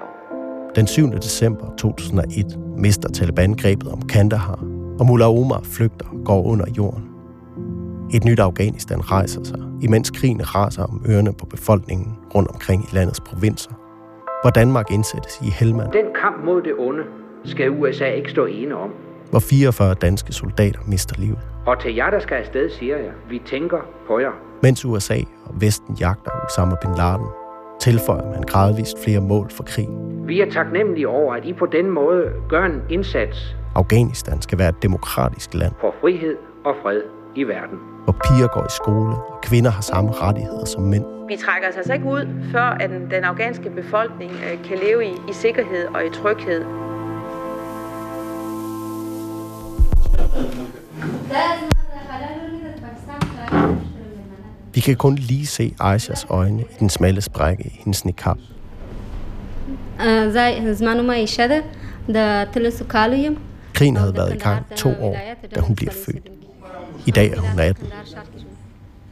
Den 0.76 0.86
7. 0.86 1.12
december 1.12 1.66
2001 1.78 2.58
mister 2.78 3.08
Taliban 3.08 3.54
grebet 3.54 3.88
om 3.92 4.02
Kandahar, 4.02 4.58
og 5.00 5.06
Mullah 5.06 5.28
Omar 5.28 5.60
flygter 5.64 6.06
og 6.06 6.24
går 6.24 6.42
under 6.46 6.64
jorden. 6.78 7.04
Et 8.14 8.24
nyt 8.24 8.38
Afghanistan 8.40 9.10
rejser 9.10 9.44
sig, 9.44 9.58
imens 9.82 10.10
krigen 10.10 10.54
raser 10.54 10.84
om 10.84 11.04
ørerne 11.08 11.32
på 11.32 11.46
befolkningen 11.46 12.18
rundt 12.34 12.48
omkring 12.48 12.84
i 12.84 12.94
landets 12.94 13.20
provinser, 13.20 13.70
hvor 14.42 14.50
Danmark 14.50 14.90
indsættes 14.90 15.40
i 15.42 15.50
Helmand, 15.50 15.92
Den 15.92 16.06
kamp 16.22 16.44
mod 16.44 16.62
det 16.62 16.72
onde 16.78 17.02
skal 17.44 17.70
USA 17.70 18.06
ikke 18.06 18.30
stå 18.30 18.46
ene 18.46 18.74
om. 18.76 18.90
hvor 19.30 19.40
44 19.40 19.94
danske 19.94 20.32
soldater 20.32 20.80
mister 20.86 21.14
livet, 21.20 21.38
Og 21.66 21.80
til 21.80 21.94
jer, 21.94 22.10
der 22.10 22.18
skal 22.18 22.34
afsted, 22.34 22.70
siger 22.70 22.96
jeg, 22.96 23.12
vi 23.28 23.42
tænker 23.46 23.78
på 24.06 24.18
jer. 24.18 24.51
Mens 24.62 24.84
USA 24.84 25.18
og 25.44 25.60
Vesten 25.60 25.94
jagter 26.00 26.30
Osama 26.46 26.74
bin 26.82 26.94
Laden, 26.94 27.26
tilføjer 27.80 28.30
man 28.30 28.42
gradvist 28.42 29.04
flere 29.04 29.20
mål 29.20 29.50
for 29.50 29.62
krigen. 29.62 30.28
Vi 30.28 30.40
er 30.40 30.50
taknemmelige 30.50 31.08
over, 31.08 31.34
at 31.34 31.44
I 31.44 31.52
på 31.52 31.66
den 31.66 31.90
måde 31.90 32.24
gør 32.48 32.64
en 32.64 32.82
indsats 32.90 33.56
Afghanistan 33.74 34.42
skal 34.42 34.58
være 34.58 34.68
et 34.68 34.82
demokratisk 34.82 35.54
land, 35.54 35.72
for 35.80 35.94
frihed 36.00 36.36
og 36.64 36.74
fred 36.82 37.02
i 37.34 37.42
verden. 37.42 37.78
hvor 38.04 38.12
piger 38.12 38.48
går 38.48 38.64
i 38.64 38.74
skole, 38.76 39.14
og 39.14 39.40
kvinder 39.42 39.70
har 39.70 39.82
samme 39.82 40.10
rettigheder 40.12 40.64
som 40.64 40.82
mænd. 40.82 41.04
Vi 41.28 41.36
trækker 41.36 41.68
os 41.68 41.76
altså 41.76 41.92
ikke 41.92 42.06
ud, 42.06 42.26
før 42.52 42.64
at 42.64 42.90
den, 42.90 43.10
den 43.10 43.24
afghanske 43.24 43.70
befolkning 43.70 44.30
øh, 44.32 44.64
kan 44.64 44.78
leve 44.78 45.04
i, 45.04 45.12
i 45.28 45.32
sikkerhed 45.32 45.86
og 45.94 46.06
i 46.06 46.10
tryghed. 46.10 46.64
Vi 54.74 54.80
kan 54.80 54.96
kun 54.96 55.14
lige 55.14 55.46
se 55.46 55.74
Aishas 55.80 56.26
øjne 56.28 56.62
i 56.62 56.74
den 56.80 56.90
smalle 56.90 57.20
sprække 57.20 57.64
i 57.64 57.80
hendes 57.84 58.04
niqab. 58.04 58.36
Krigen 63.74 63.96
havde 63.96 64.16
været 64.16 64.34
i 64.34 64.38
gang 64.38 64.64
to 64.76 64.94
år, 65.00 65.16
da 65.54 65.60
hun 65.60 65.76
bliver 65.76 65.92
født. 66.06 66.28
I 67.06 67.10
dag 67.10 67.32
er 67.32 67.40
hun 67.40 67.58
18. 67.60 67.86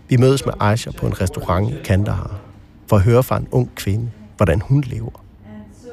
Vi 0.08 0.16
mødes 0.16 0.46
med 0.46 0.54
Aisha 0.60 0.90
på 0.90 1.06
en 1.06 1.20
restaurant 1.20 1.74
i 1.74 1.76
Kandahar 1.84 2.40
for 2.86 2.96
at 2.96 3.02
høre 3.02 3.22
fra 3.22 3.36
en 3.36 3.48
ung 3.50 3.74
kvinde, 3.74 4.10
hvordan 4.36 4.60
hun 4.60 4.80
lever 4.80 5.24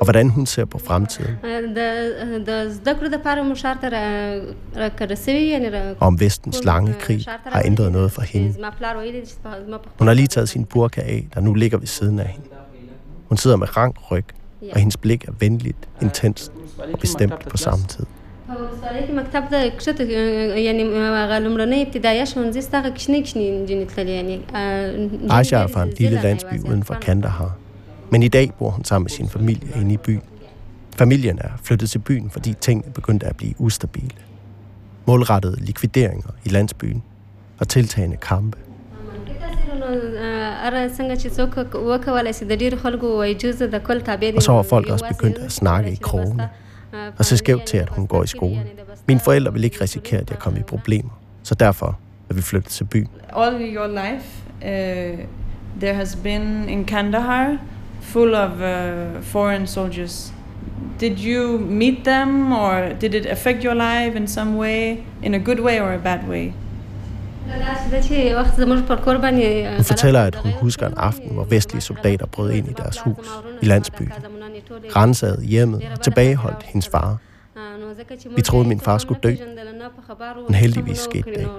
og 0.01 0.05
hvordan 0.07 0.29
hun 0.31 0.47
ser 0.47 0.65
på 0.65 0.79
fremtiden, 0.79 1.35
د 1.77 1.81
د 2.49 2.51
زده 2.77 2.93
کړو 2.99 3.09
لپاره 3.17 3.43
مو 3.43 3.55
ښار 3.55 3.77
ته 3.83 3.89
را 3.89 4.05
راکړه 4.83 5.15
سوي 5.15 5.45
یعنی 5.55 5.69
را 5.75 5.83
og 6.01 6.07
om 6.07 6.21
vestens 6.21 6.59
lange 6.71 6.93
krig 7.01 7.21
har 7.55 7.63
ændret 7.65 7.93
noget 7.93 8.11
for 8.13 8.23
hende. 8.23 8.53
زما 8.53 8.71
پلار 8.79 8.97
ویلي 8.97 9.23
چې 9.23 9.35
په- 9.45 9.65
زما 9.67 9.77
په 9.77 9.89
Hun 9.99 10.07
har 10.09 10.15
lige 10.15 10.27
taget 10.27 10.49
sin 10.49 10.65
burka 10.65 11.01
af, 11.01 11.27
der 11.35 11.41
nu 11.41 11.55
ligger 11.55 11.79
ved 11.79 11.87
siden 11.87 12.19
af 12.21 12.27
hende. 12.27 12.47
Hun 13.29 13.37
sidder 13.39 13.57
med 13.57 13.77
rank 13.77 13.95
ryg, 14.11 14.25
og 14.73 14.79
hendes 14.79 14.97
blik 14.97 15.25
er 15.29 15.33
venligt, 15.41 15.89
intenst 16.03 16.53
og 16.93 16.99
bestemt 17.01 17.49
på 17.49 17.57
samme 17.57 17.85
tid. 17.89 18.07
په 18.49 18.55
ولسوالۍ 18.59 19.03
کې 19.09 19.13
مکتب 19.21 19.43
د 19.53 19.57
کښته 19.79 20.03
یعنی 20.69 20.83
هغه 21.23 21.37
لومړنۍ 21.45 21.79
ابتدایه 21.87 22.25
ښوونځي 22.25 22.61
سته 22.67 22.77
هغه 22.81 22.91
کوچنۍ 22.97 23.21
کوچنۍ 23.25 23.47
نجونې 23.61 23.87
تللې 23.95 24.09
یعنی 24.21 24.37
آه، 24.55 25.41
Aisha 25.41 25.57
er 25.65 25.67
fra 25.75 25.83
en 25.83 25.91
lille 26.01 26.19
landsby 26.27 26.57
uden 26.69 26.83
for 26.89 26.95
Kandahar. 26.95 27.51
Men 28.10 28.24
i 28.24 28.28
dag 28.28 28.52
bor 28.60 28.70
hun 28.70 28.84
sammen 28.84 29.04
med 29.04 29.10
sin 29.10 29.30
familie 29.30 29.70
inde 29.82 29.94
i 29.94 29.98
byen. 29.98 30.22
Familien 30.98 31.40
er 31.40 31.50
flyttet 31.64 31.90
til 31.90 32.00
byen, 32.00 32.30
fordi 32.30 32.54
tingene 32.62 32.94
begyndte 32.94 33.26
at 33.26 33.36
blive 33.36 33.54
ustabile. 33.58 34.10
Målrettede 35.06 35.66
likvideringer 35.66 36.30
i 36.46 36.50
landsbyen 36.50 37.04
og 37.60 37.68
tiltagende 37.68 38.18
kampe. 38.18 38.58
Og 44.36 44.44
så 44.44 44.52
var 44.52 44.64
folk 44.64 44.90
også 44.90 45.06
begyndt 45.08 45.38
at 45.38 45.52
snakke 45.52 45.92
i 45.92 45.96
krogene 45.96 46.50
og 47.18 47.26
så 47.26 47.38
skævt 47.38 47.66
til, 47.66 47.78
at 47.78 47.90
hun 47.90 48.08
går 48.08 48.24
i 48.24 48.28
skole. 48.28 48.60
Mine 49.08 49.20
forældre 49.20 49.54
vil 49.54 49.64
ikke 49.64 49.82
risikere, 49.82 50.22
at 50.22 50.30
jeg 50.30 50.40
kommer 50.40 50.60
i 50.60 50.64
problemer, 50.64 51.20
så 51.44 51.56
derfor 51.56 52.00
er 52.30 52.34
vi 52.34 52.42
flyttet 52.42 52.72
til 52.72 52.84
byen. 52.84 53.10
All 53.36 53.76
your 53.76 53.88
life, 53.88 54.44
uh, 54.62 55.20
there 55.80 55.94
has 55.94 56.16
been 56.16 56.70
in 56.70 56.86
Kandahar, 56.86 57.58
full 58.14 58.34
of 58.36 58.52
uh, 58.52 59.22
foreign 59.22 59.68
soldiers. 59.68 60.34
Did 61.00 61.18
you 61.20 61.58
meet 61.60 62.06
them 62.06 62.52
or 62.52 62.90
did 63.02 63.14
it 63.14 63.26
affect 63.26 63.64
your 63.64 63.74
life 63.74 64.18
in 64.18 64.28
some 64.28 64.58
way, 64.58 64.98
in 65.24 65.34
a 65.34 65.40
good 65.40 65.60
way 65.60 65.80
or 65.80 65.94
a 65.94 65.98
bad 65.98 66.20
way? 66.30 66.54
Hun 69.76 69.84
fortæller, 69.84 70.22
at 70.24 70.36
hun 70.36 70.52
husker 70.52 70.88
en 70.88 70.94
aften, 70.98 71.30
hvor 71.34 71.44
vestlige 71.44 71.82
soldater 71.82 72.26
brød 72.26 72.52
ind 72.52 72.70
i 72.70 72.74
deres 72.78 73.00
hus 73.00 73.28
i 73.62 73.66
landsbyen, 73.66 74.12
rensede 74.96 75.46
hjemmet 75.46 75.82
og 75.94 76.02
tilbageholdt 76.02 76.64
hendes 76.64 76.88
far. 76.88 77.18
Vi 78.36 78.42
troede, 78.42 78.68
min 78.68 78.80
far 78.80 78.98
skulle 78.98 79.20
dø, 79.24 79.36
men 80.48 80.56
heldigvis 80.56 80.98
skete 80.98 81.30
det 81.30 81.38
ikke. 81.38 81.50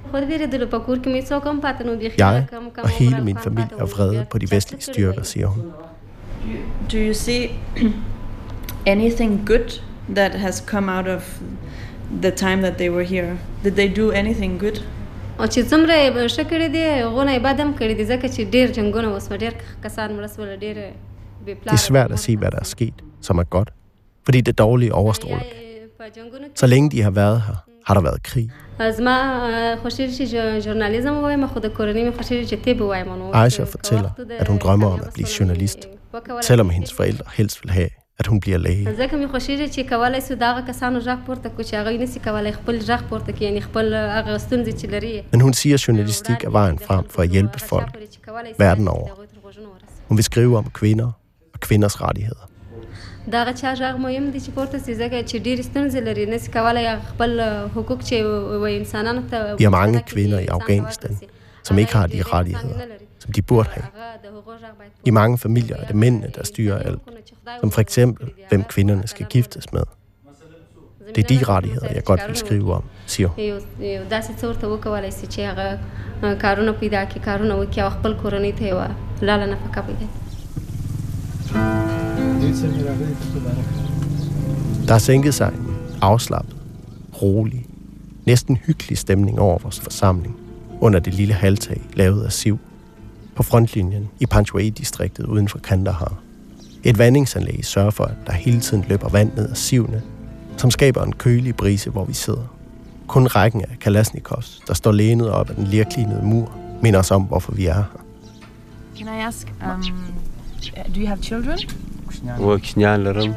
ښه 0.00 0.12
خاطره 0.12 0.16
ورڅخه 0.16 0.16
نه 0.16 0.16
لرم 0.16 0.16
خو 0.16 0.20
د 0.20 0.28
ویرېدلو 0.30 0.66
په 0.66 0.78
کور 0.78 0.98
کې 0.98 1.08
مې 1.12 1.22
څوک 1.30 1.42
هم 1.46 1.58
پاتې 1.60 1.82
نو 1.86 1.92
بیخي 1.96 2.18
Jeg 2.18 2.46
کم 2.50 2.70
کم 2.70 2.82
og 2.82 2.90
hele 2.98 3.20
min 3.24 3.36
familie 3.36 3.74
er 3.78 3.86
vrede 3.94 4.26
på 4.30 4.38
de 4.38 4.46
vestlige 4.50 4.82
styrker, 4.82 5.22
siger 5.22 5.46
hun. 5.46 5.72
Do 6.92 6.98
you 6.98 7.14
see 7.14 7.42
anything 8.94 9.32
good 9.46 9.80
that 10.18 10.32
has 10.34 10.56
come 10.72 10.92
out 10.96 11.08
of 11.16 11.22
the 12.22 12.30
time 12.30 12.60
that 12.66 12.74
they 12.78 12.90
were 12.96 13.06
here? 13.14 13.32
Did 13.64 13.74
they 13.80 13.88
do 14.00 14.06
anything 14.22 14.58
good? 14.64 14.78
او 15.38 15.46
چې 15.46 15.60
څومره 15.70 15.94
یې 16.02 16.10
ښه 16.34 16.44
کړي 16.50 16.68
دي 16.76 16.84
هغونه 17.04 17.30
یې 17.36 17.40
بد 17.46 17.60
هم 17.60 17.72
کړي 17.80 17.94
دي 17.98 18.04
ځکه 18.12 18.26
چې 18.34 18.40
ډېر 18.54 18.66
جنګونه 18.76 19.08
وسوه 19.14 19.36
ډېر 19.44 19.54
کسان 19.84 20.08
مړه 20.16 20.28
سول 20.36 20.48
ډېر 20.64 20.76
بې 21.46 21.54
Det 21.64 21.72
er 21.72 21.76
svært 21.76 22.12
at 22.12 22.18
sige, 22.18 22.36
hvad 22.36 22.50
der 22.50 22.58
er 22.58 22.64
sket, 22.64 22.96
som 23.20 23.38
er 23.38 23.44
godt, 23.44 23.70
fordi 24.24 24.40
det 24.40 24.58
dårlige 24.58 24.94
overstråler. 24.94 25.46
Så 26.54 26.66
længe 26.66 26.90
de 26.90 27.02
har 27.02 27.10
været 27.10 27.42
her, 27.46 27.56
har 27.86 27.94
der 27.94 28.00
været 28.00 28.22
krig. 28.22 28.50
زما 28.98 29.16
خوښېږي 29.82 30.14
چې 30.18 30.24
ژ- 30.32 30.58
ژورنالیزم 30.64 31.14
ووایم 31.18 31.46
خو 31.52 31.58
د 31.60 31.68
کورنۍ 31.76 32.02
مې 32.06 32.12
خوښېږي 32.18 32.46
چې 32.50 32.56
طب 32.64 32.80
ووایم 32.80 33.08
نو 33.20 33.32
Aisha 33.44 33.64
fortæller, 33.74 34.10
at 34.40 34.48
hun 34.48 34.58
drømmer 34.58 34.86
om 34.94 35.00
at 35.06 35.12
blive 35.16 35.28
journalist, 35.38 35.80
selvom 36.48 36.68
hendes 36.70 36.92
forældre 36.92 37.24
helst 37.38 37.56
vil 37.64 37.70
have, 37.78 37.90
at 38.20 38.26
hun 38.26 38.40
bliver 38.40 38.58
læge. 38.58 38.84
ځکه 39.00 39.14
مې 39.20 39.26
خوښېږي 39.32 39.66
چې 39.74 39.80
کولی 39.92 40.20
سو 40.20 40.34
د 40.34 40.42
هغه 40.50 40.62
کسانو 40.70 40.98
غږ 41.00 41.18
پورته 41.26 41.48
کړو 41.48 41.62
چې 41.68 41.74
هغوی 41.80 41.98
نسي 42.04 42.18
کولی 42.26 42.52
خپل 42.58 42.74
غږ 42.90 43.02
پورته 43.10 43.30
کړي 43.32 43.42
یعنی 43.48 43.60
خپل 43.68 43.94
هغه 43.94 44.38
ستونزې 44.38 44.72
چې 44.80 44.86
لري 44.94 45.22
Men 45.32 45.40
hun 45.40 45.52
siger, 45.52 45.74
at 45.74 45.88
journalistik 45.88 46.44
er 46.44 46.50
vejen 46.58 46.78
frem 46.86 47.04
for 47.12 47.22
at 47.22 47.28
hjælpe 47.28 47.58
folk 47.70 47.88
verden 48.58 48.88
over. 48.88 49.08
Hun 50.08 50.16
vil 50.18 50.24
skrive 50.24 50.58
om 50.58 50.64
kvinder 50.78 51.10
og 51.54 51.60
kvinders 51.60 52.00
rettigheder. 52.02 52.44
د 53.32 53.34
هغه 53.40 53.52
چا 53.60 53.70
غږ 53.80 53.96
مهم 54.06 54.26
دی 54.34 54.40
چې 54.44 54.50
پورته 54.56 54.78
سي 54.84 54.92
ځکه 55.02 55.16
چې 55.28 55.36
ډېرې 55.46 55.62
ستونزې 55.68 56.00
لري 56.08 56.26
نسي 56.32 56.50
کولی 56.56 56.84
هغه 56.86 57.02
خپل 57.12 57.30
حقوق 57.74 58.00
چې 58.08 58.16
وایي 58.62 58.76
انسانانو 58.82 59.22
ته 59.30 59.56
Vi 59.58 59.64
har 59.68 59.74
mange 59.78 60.02
kvinder 60.12 60.38
i 60.38 60.48
Afghanistan, 60.58 61.18
som 61.62 61.78
ikke 61.78 61.94
har 62.00 62.06
de 62.14 62.22
rettigheder, 62.22 62.96
som 63.18 63.32
de 63.32 63.42
burde 63.42 63.68
have. 63.70 63.86
I 65.04 65.10
mange 65.10 65.38
familier 65.38 65.76
er 65.76 65.86
det 65.86 65.96
mændene, 65.96 66.30
der 66.36 66.44
styrer 66.44 66.78
alt, 66.78 67.00
som 67.60 67.70
for 67.70 67.80
eksempel, 67.80 68.32
hvem 68.48 68.64
kvinderne 68.64 69.08
skal 69.08 69.26
giftes 69.26 69.72
med. 69.72 69.82
Det 71.14 71.24
er 71.24 71.28
de 71.28 71.44
rettigheder, 71.44 71.88
jeg 71.94 72.04
godt 72.04 72.20
vil 72.28 72.36
skrive 72.36 72.74
om, 72.74 72.84
siger 73.06 73.28
hun. 73.28 73.44
یو 73.44 73.56
یو 73.80 74.02
داسې 74.10 74.32
څه 74.40 74.44
ورته 74.46 74.66
وکولی 74.68 75.10
سي 75.10 75.26
چې 75.26 75.40
هغه 75.40 75.78
اه، 76.22 76.34
کارونه 76.34 76.72
پیدا 76.72 77.04
کړي 77.04 77.18
کارونه 77.28 77.54
وکړي 77.56 77.78
او 77.78 77.90
خپل 77.96 78.12
کورنۍ 78.22 78.52
ته 78.58 78.64
یوه 78.72 78.86
لاله 79.22 79.46
نفقه 79.52 79.80
پیدا 79.88 80.06
کړي 80.06 80.29
Der 84.87 84.93
er 84.93 84.97
sænket 84.97 85.33
sig 85.33 85.53
en 85.59 85.75
afslappet, 86.01 86.55
rolig, 87.21 87.65
næsten 88.25 88.57
hyggelig 88.57 88.97
stemning 88.97 89.39
over 89.39 89.57
vores 89.59 89.79
forsamling 89.79 90.35
under 90.81 90.99
det 90.99 91.13
lille 91.13 91.33
halvtag 91.33 91.81
lavet 91.93 92.23
af 92.23 92.31
siv 92.31 92.59
på 93.35 93.43
frontlinjen 93.43 94.09
i 94.19 94.25
Panjwai-distriktet 94.25 95.25
uden 95.25 95.47
for 95.47 95.59
Kandahar. 95.59 96.13
Et 96.83 96.97
vandingsanlæg 96.97 97.65
sørger 97.65 97.91
for, 97.91 98.03
at 98.03 98.15
der 98.27 98.33
hele 98.33 98.59
tiden 98.59 98.85
løber 98.87 99.09
vand 99.09 99.31
ned 99.35 99.49
ad 99.49 99.55
sivene, 99.55 100.01
som 100.57 100.71
skaber 100.71 101.03
en 101.03 101.13
kølig 101.13 101.55
brise, 101.55 101.89
hvor 101.89 102.05
vi 102.05 102.13
sidder. 102.13 102.55
Kun 103.07 103.27
rækken 103.27 103.61
af 103.61 103.79
Kalashnikovs, 103.81 104.61
der 104.67 104.73
står 104.73 104.91
lænet 104.91 105.29
op 105.29 105.49
ad 105.49 105.55
den 105.55 105.67
lerklinede 105.67 106.21
mur, 106.23 106.57
minder 106.81 106.99
os 106.99 107.11
om, 107.11 107.23
hvorfor 107.23 107.51
vi 107.51 107.65
er 107.65 107.73
her. 107.73 107.83
Can 108.97 109.07
I 109.07 109.21
ask, 109.21 109.53
um, 109.63 109.83
do 110.95 111.01
you 111.01 111.07
have 111.07 111.19
children? 111.23 111.59
وکشنیان 112.40 113.00
لرم 113.02 113.34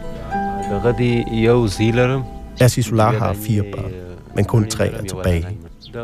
دغه 0.72 0.92
دی 0.92 1.26
یو 1.32 1.68
زی 1.68 1.92
لرم 1.92 2.24
Asisullah 2.62 3.14
har 3.20 3.34
fire 3.34 3.64
børn, 3.72 3.92
men 4.36 4.46
kun 4.46 4.64
tre 4.70 4.88
er 4.88 5.04
tilbage. 5.04 5.46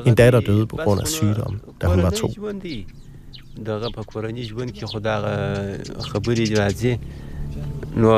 En 0.06 0.16
datter 0.16 0.40
døde 0.40 0.66
på 0.68 0.76
grund 0.76 1.02
af 1.02 1.08
sygdom, 1.08 1.60
da 1.82 1.88
hun 1.88 2.04
var 2.04 2.10
to. 2.10 2.28
دغه 3.66 3.90
په 3.96 4.04
کورنۍ 4.12 4.44
ژوند 4.50 4.72
کې 4.72 4.86
خو 4.92 5.00
دغه 5.00 5.34
خبرې 6.10 6.46
راځي 6.60 6.94
نو 8.02 8.12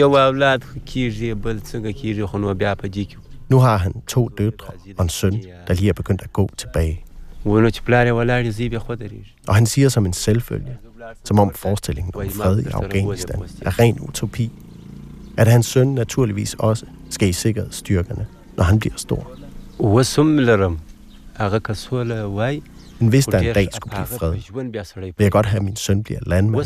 یو 0.00 0.16
اولاد 0.16 0.60
کیږي 0.90 1.30
بل 1.44 1.56
څنګه 1.70 1.90
کیږي 2.00 2.24
خو 2.30 2.38
نو 2.38 2.54
بیا 2.54 2.74
په 2.74 2.86
دې 2.94 3.04
کې 3.08 3.16
Nu 3.50 3.58
har 3.58 3.76
han 3.76 3.92
to 4.06 4.28
døtre 4.38 4.72
og 4.98 5.02
en 5.04 5.08
søn, 5.08 5.34
der 5.68 5.74
lige 5.74 5.88
er 5.88 5.92
begyndt 5.92 6.22
at 6.22 6.32
gå 6.32 6.48
tilbage. 6.56 6.96
ونه 7.44 7.70
چې 7.70 7.80
پلار 7.86 8.06
یې 8.06 8.12
ولاړ 8.18 8.48
زی 8.48 8.68
بیا 8.68 8.78
خو 8.78 8.94
درېږي 8.94 9.32
Og 9.48 9.54
han 9.54 9.66
siger 9.66 9.88
som 9.88 10.06
en 10.06 10.12
selvfølge, 10.12 10.74
som 11.23 11.39
om 11.39 11.53
forestillingen 11.53 12.15
om 12.15 12.29
fred 12.29 12.59
i 12.59 12.65
Afghanistan 12.73 13.43
er 13.61 13.79
ren 13.79 13.99
utopi, 14.01 14.51
at 15.37 15.47
hans 15.47 15.65
søn 15.65 15.87
naturligvis 15.87 16.53
også 16.59 16.85
skal 17.09 17.29
i 17.29 17.33
sikkerhedsstyrkerne, 17.33 18.27
når 18.57 18.63
han 18.63 18.79
bliver 18.79 18.95
stor. 18.97 19.31
Men 22.99 23.09
hvis 23.09 23.25
der 23.25 23.39
en 23.39 23.53
dag 23.53 23.67
skulle 23.73 23.91
blive 23.91 24.19
fred, 24.19 24.31
vil 24.93 25.13
jeg 25.19 25.31
godt 25.31 25.45
have, 25.45 25.57
at 25.57 25.63
min 25.63 25.75
søn 25.75 26.03
bliver 26.03 26.19
landmand. 26.25 26.65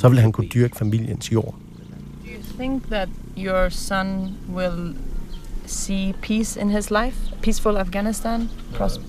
Så 0.00 0.08
vil 0.08 0.18
han 0.18 0.32
kunne 0.32 0.48
dyrke 0.48 0.76
familiens 0.76 1.32
jord. 1.32 1.54
Do 2.24 2.30
you 2.30 2.42
think 2.58 2.90
that 2.90 3.08
your 3.38 3.68
son 3.68 4.34
will 4.54 4.94
see 5.66 6.14
peace 6.22 6.60
in 6.60 6.70
his 6.70 6.90
life? 6.90 7.16
Peaceful 7.42 7.76
Afghanistan? 7.76 8.50
Prosper? 8.74 9.04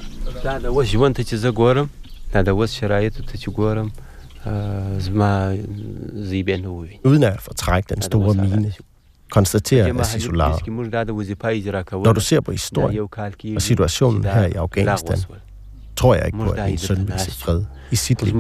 Uden 7.04 7.24
at 7.24 7.42
fortrække 7.42 7.94
den 7.96 8.02
store 8.02 8.34
mine, 8.34 8.74
konstaterer 9.32 10.00
Asisolar, 10.00 10.60
når 12.04 12.14
du 12.14 12.20
ser 12.20 12.42
på 12.42 12.52
historien 12.52 13.08
og 13.56 13.62
situationen 13.62 14.24
her 14.24 14.46
i 14.46 14.52
Afghanistan, 14.52 15.18
tror 15.96 16.16
jeg 16.16 16.26
ikke 16.26 16.38
på, 16.38 16.50
at 16.50 16.70
min 16.70 16.78
søn 16.78 17.08
vil 17.08 17.20
se 17.20 17.32
fred 17.32 17.64
i 17.92 17.96
sit 17.96 18.24
liv. 18.24 18.34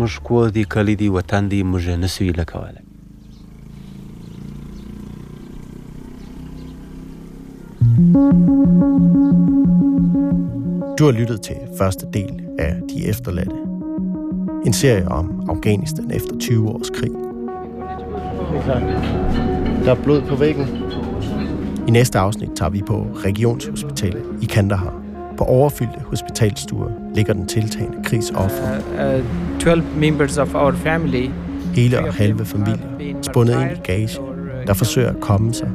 Du 10.99 11.05
har 11.05 11.11
lyttet 11.11 11.41
til 11.41 11.55
første 11.77 12.05
del 12.13 12.41
af 12.59 12.81
De 12.89 13.05
Efterladte. 13.05 13.66
En 14.67 14.73
serie 14.73 15.07
om 15.07 15.49
Afghanistan 15.49 16.11
efter 16.11 16.37
20 16.39 16.69
års 16.69 16.89
krig. 16.89 17.11
Der 19.85 19.91
er 19.91 20.03
blod 20.03 20.21
på 20.21 20.35
væggen. 20.35 20.67
I 21.87 21.91
næste 21.91 22.19
afsnit 22.19 22.49
tager 22.55 22.69
vi 22.69 22.81
på 22.87 23.07
Regionshospitalet 23.15 24.23
i 24.41 24.45
Kandahar. 24.45 25.01
På 25.37 25.43
overfyldte 25.43 25.99
hospitalstuer 25.99 26.91
ligger 27.15 27.33
den 27.33 27.47
tiltagende 27.47 27.97
krigsoffer. 28.03 28.77
Uh, 29.17 29.59
12 29.59 29.83
members 29.97 30.37
of 30.37 30.55
our 30.55 30.71
family 30.71 31.29
Hele 31.75 31.99
og 31.99 32.13
halve 32.13 32.45
familier 32.45 33.15
spundet 33.21 33.61
ind 33.61 33.71
i 33.71 33.81
gage, 33.83 34.19
der 34.67 34.73
forsøger 34.73 35.09
at 35.09 35.19
komme 35.21 35.53
sig, 35.53 35.69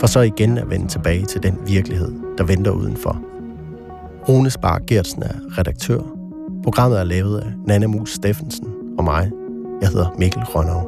for 0.00 0.06
så 0.06 0.20
igen 0.20 0.58
at 0.58 0.70
vende 0.70 0.88
tilbage 0.88 1.24
til 1.24 1.42
den 1.42 1.58
virkelighed, 1.66 2.12
der 2.38 2.44
venter 2.44 2.70
udenfor. 2.70 3.22
Rune 4.28 4.50
Spar 4.50 4.80
Gertsen 4.86 5.22
er 5.22 5.58
redaktør. 5.58 6.21
Programmet 6.64 7.00
er 7.00 7.04
lavet 7.04 7.40
af 7.40 7.52
Nana 7.66 7.86
Mus 7.86 8.12
Steffensen 8.12 8.66
og 8.98 9.04
mig. 9.04 9.30
Jeg 9.80 9.88
hedder 9.88 10.10
Mikkel 10.18 10.42
Rønnow. 10.44 10.82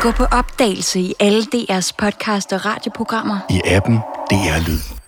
Gå 0.00 0.10
på 0.10 0.24
opdagelse 0.24 1.00
i 1.00 1.14
alle 1.20 1.42
DR's 1.42 1.90
podcast 1.98 2.52
og 2.52 2.66
radioprogrammer. 2.66 3.38
I 3.50 3.60
appen 3.64 3.96
DR 4.30 4.68
Lyd. 4.68 5.05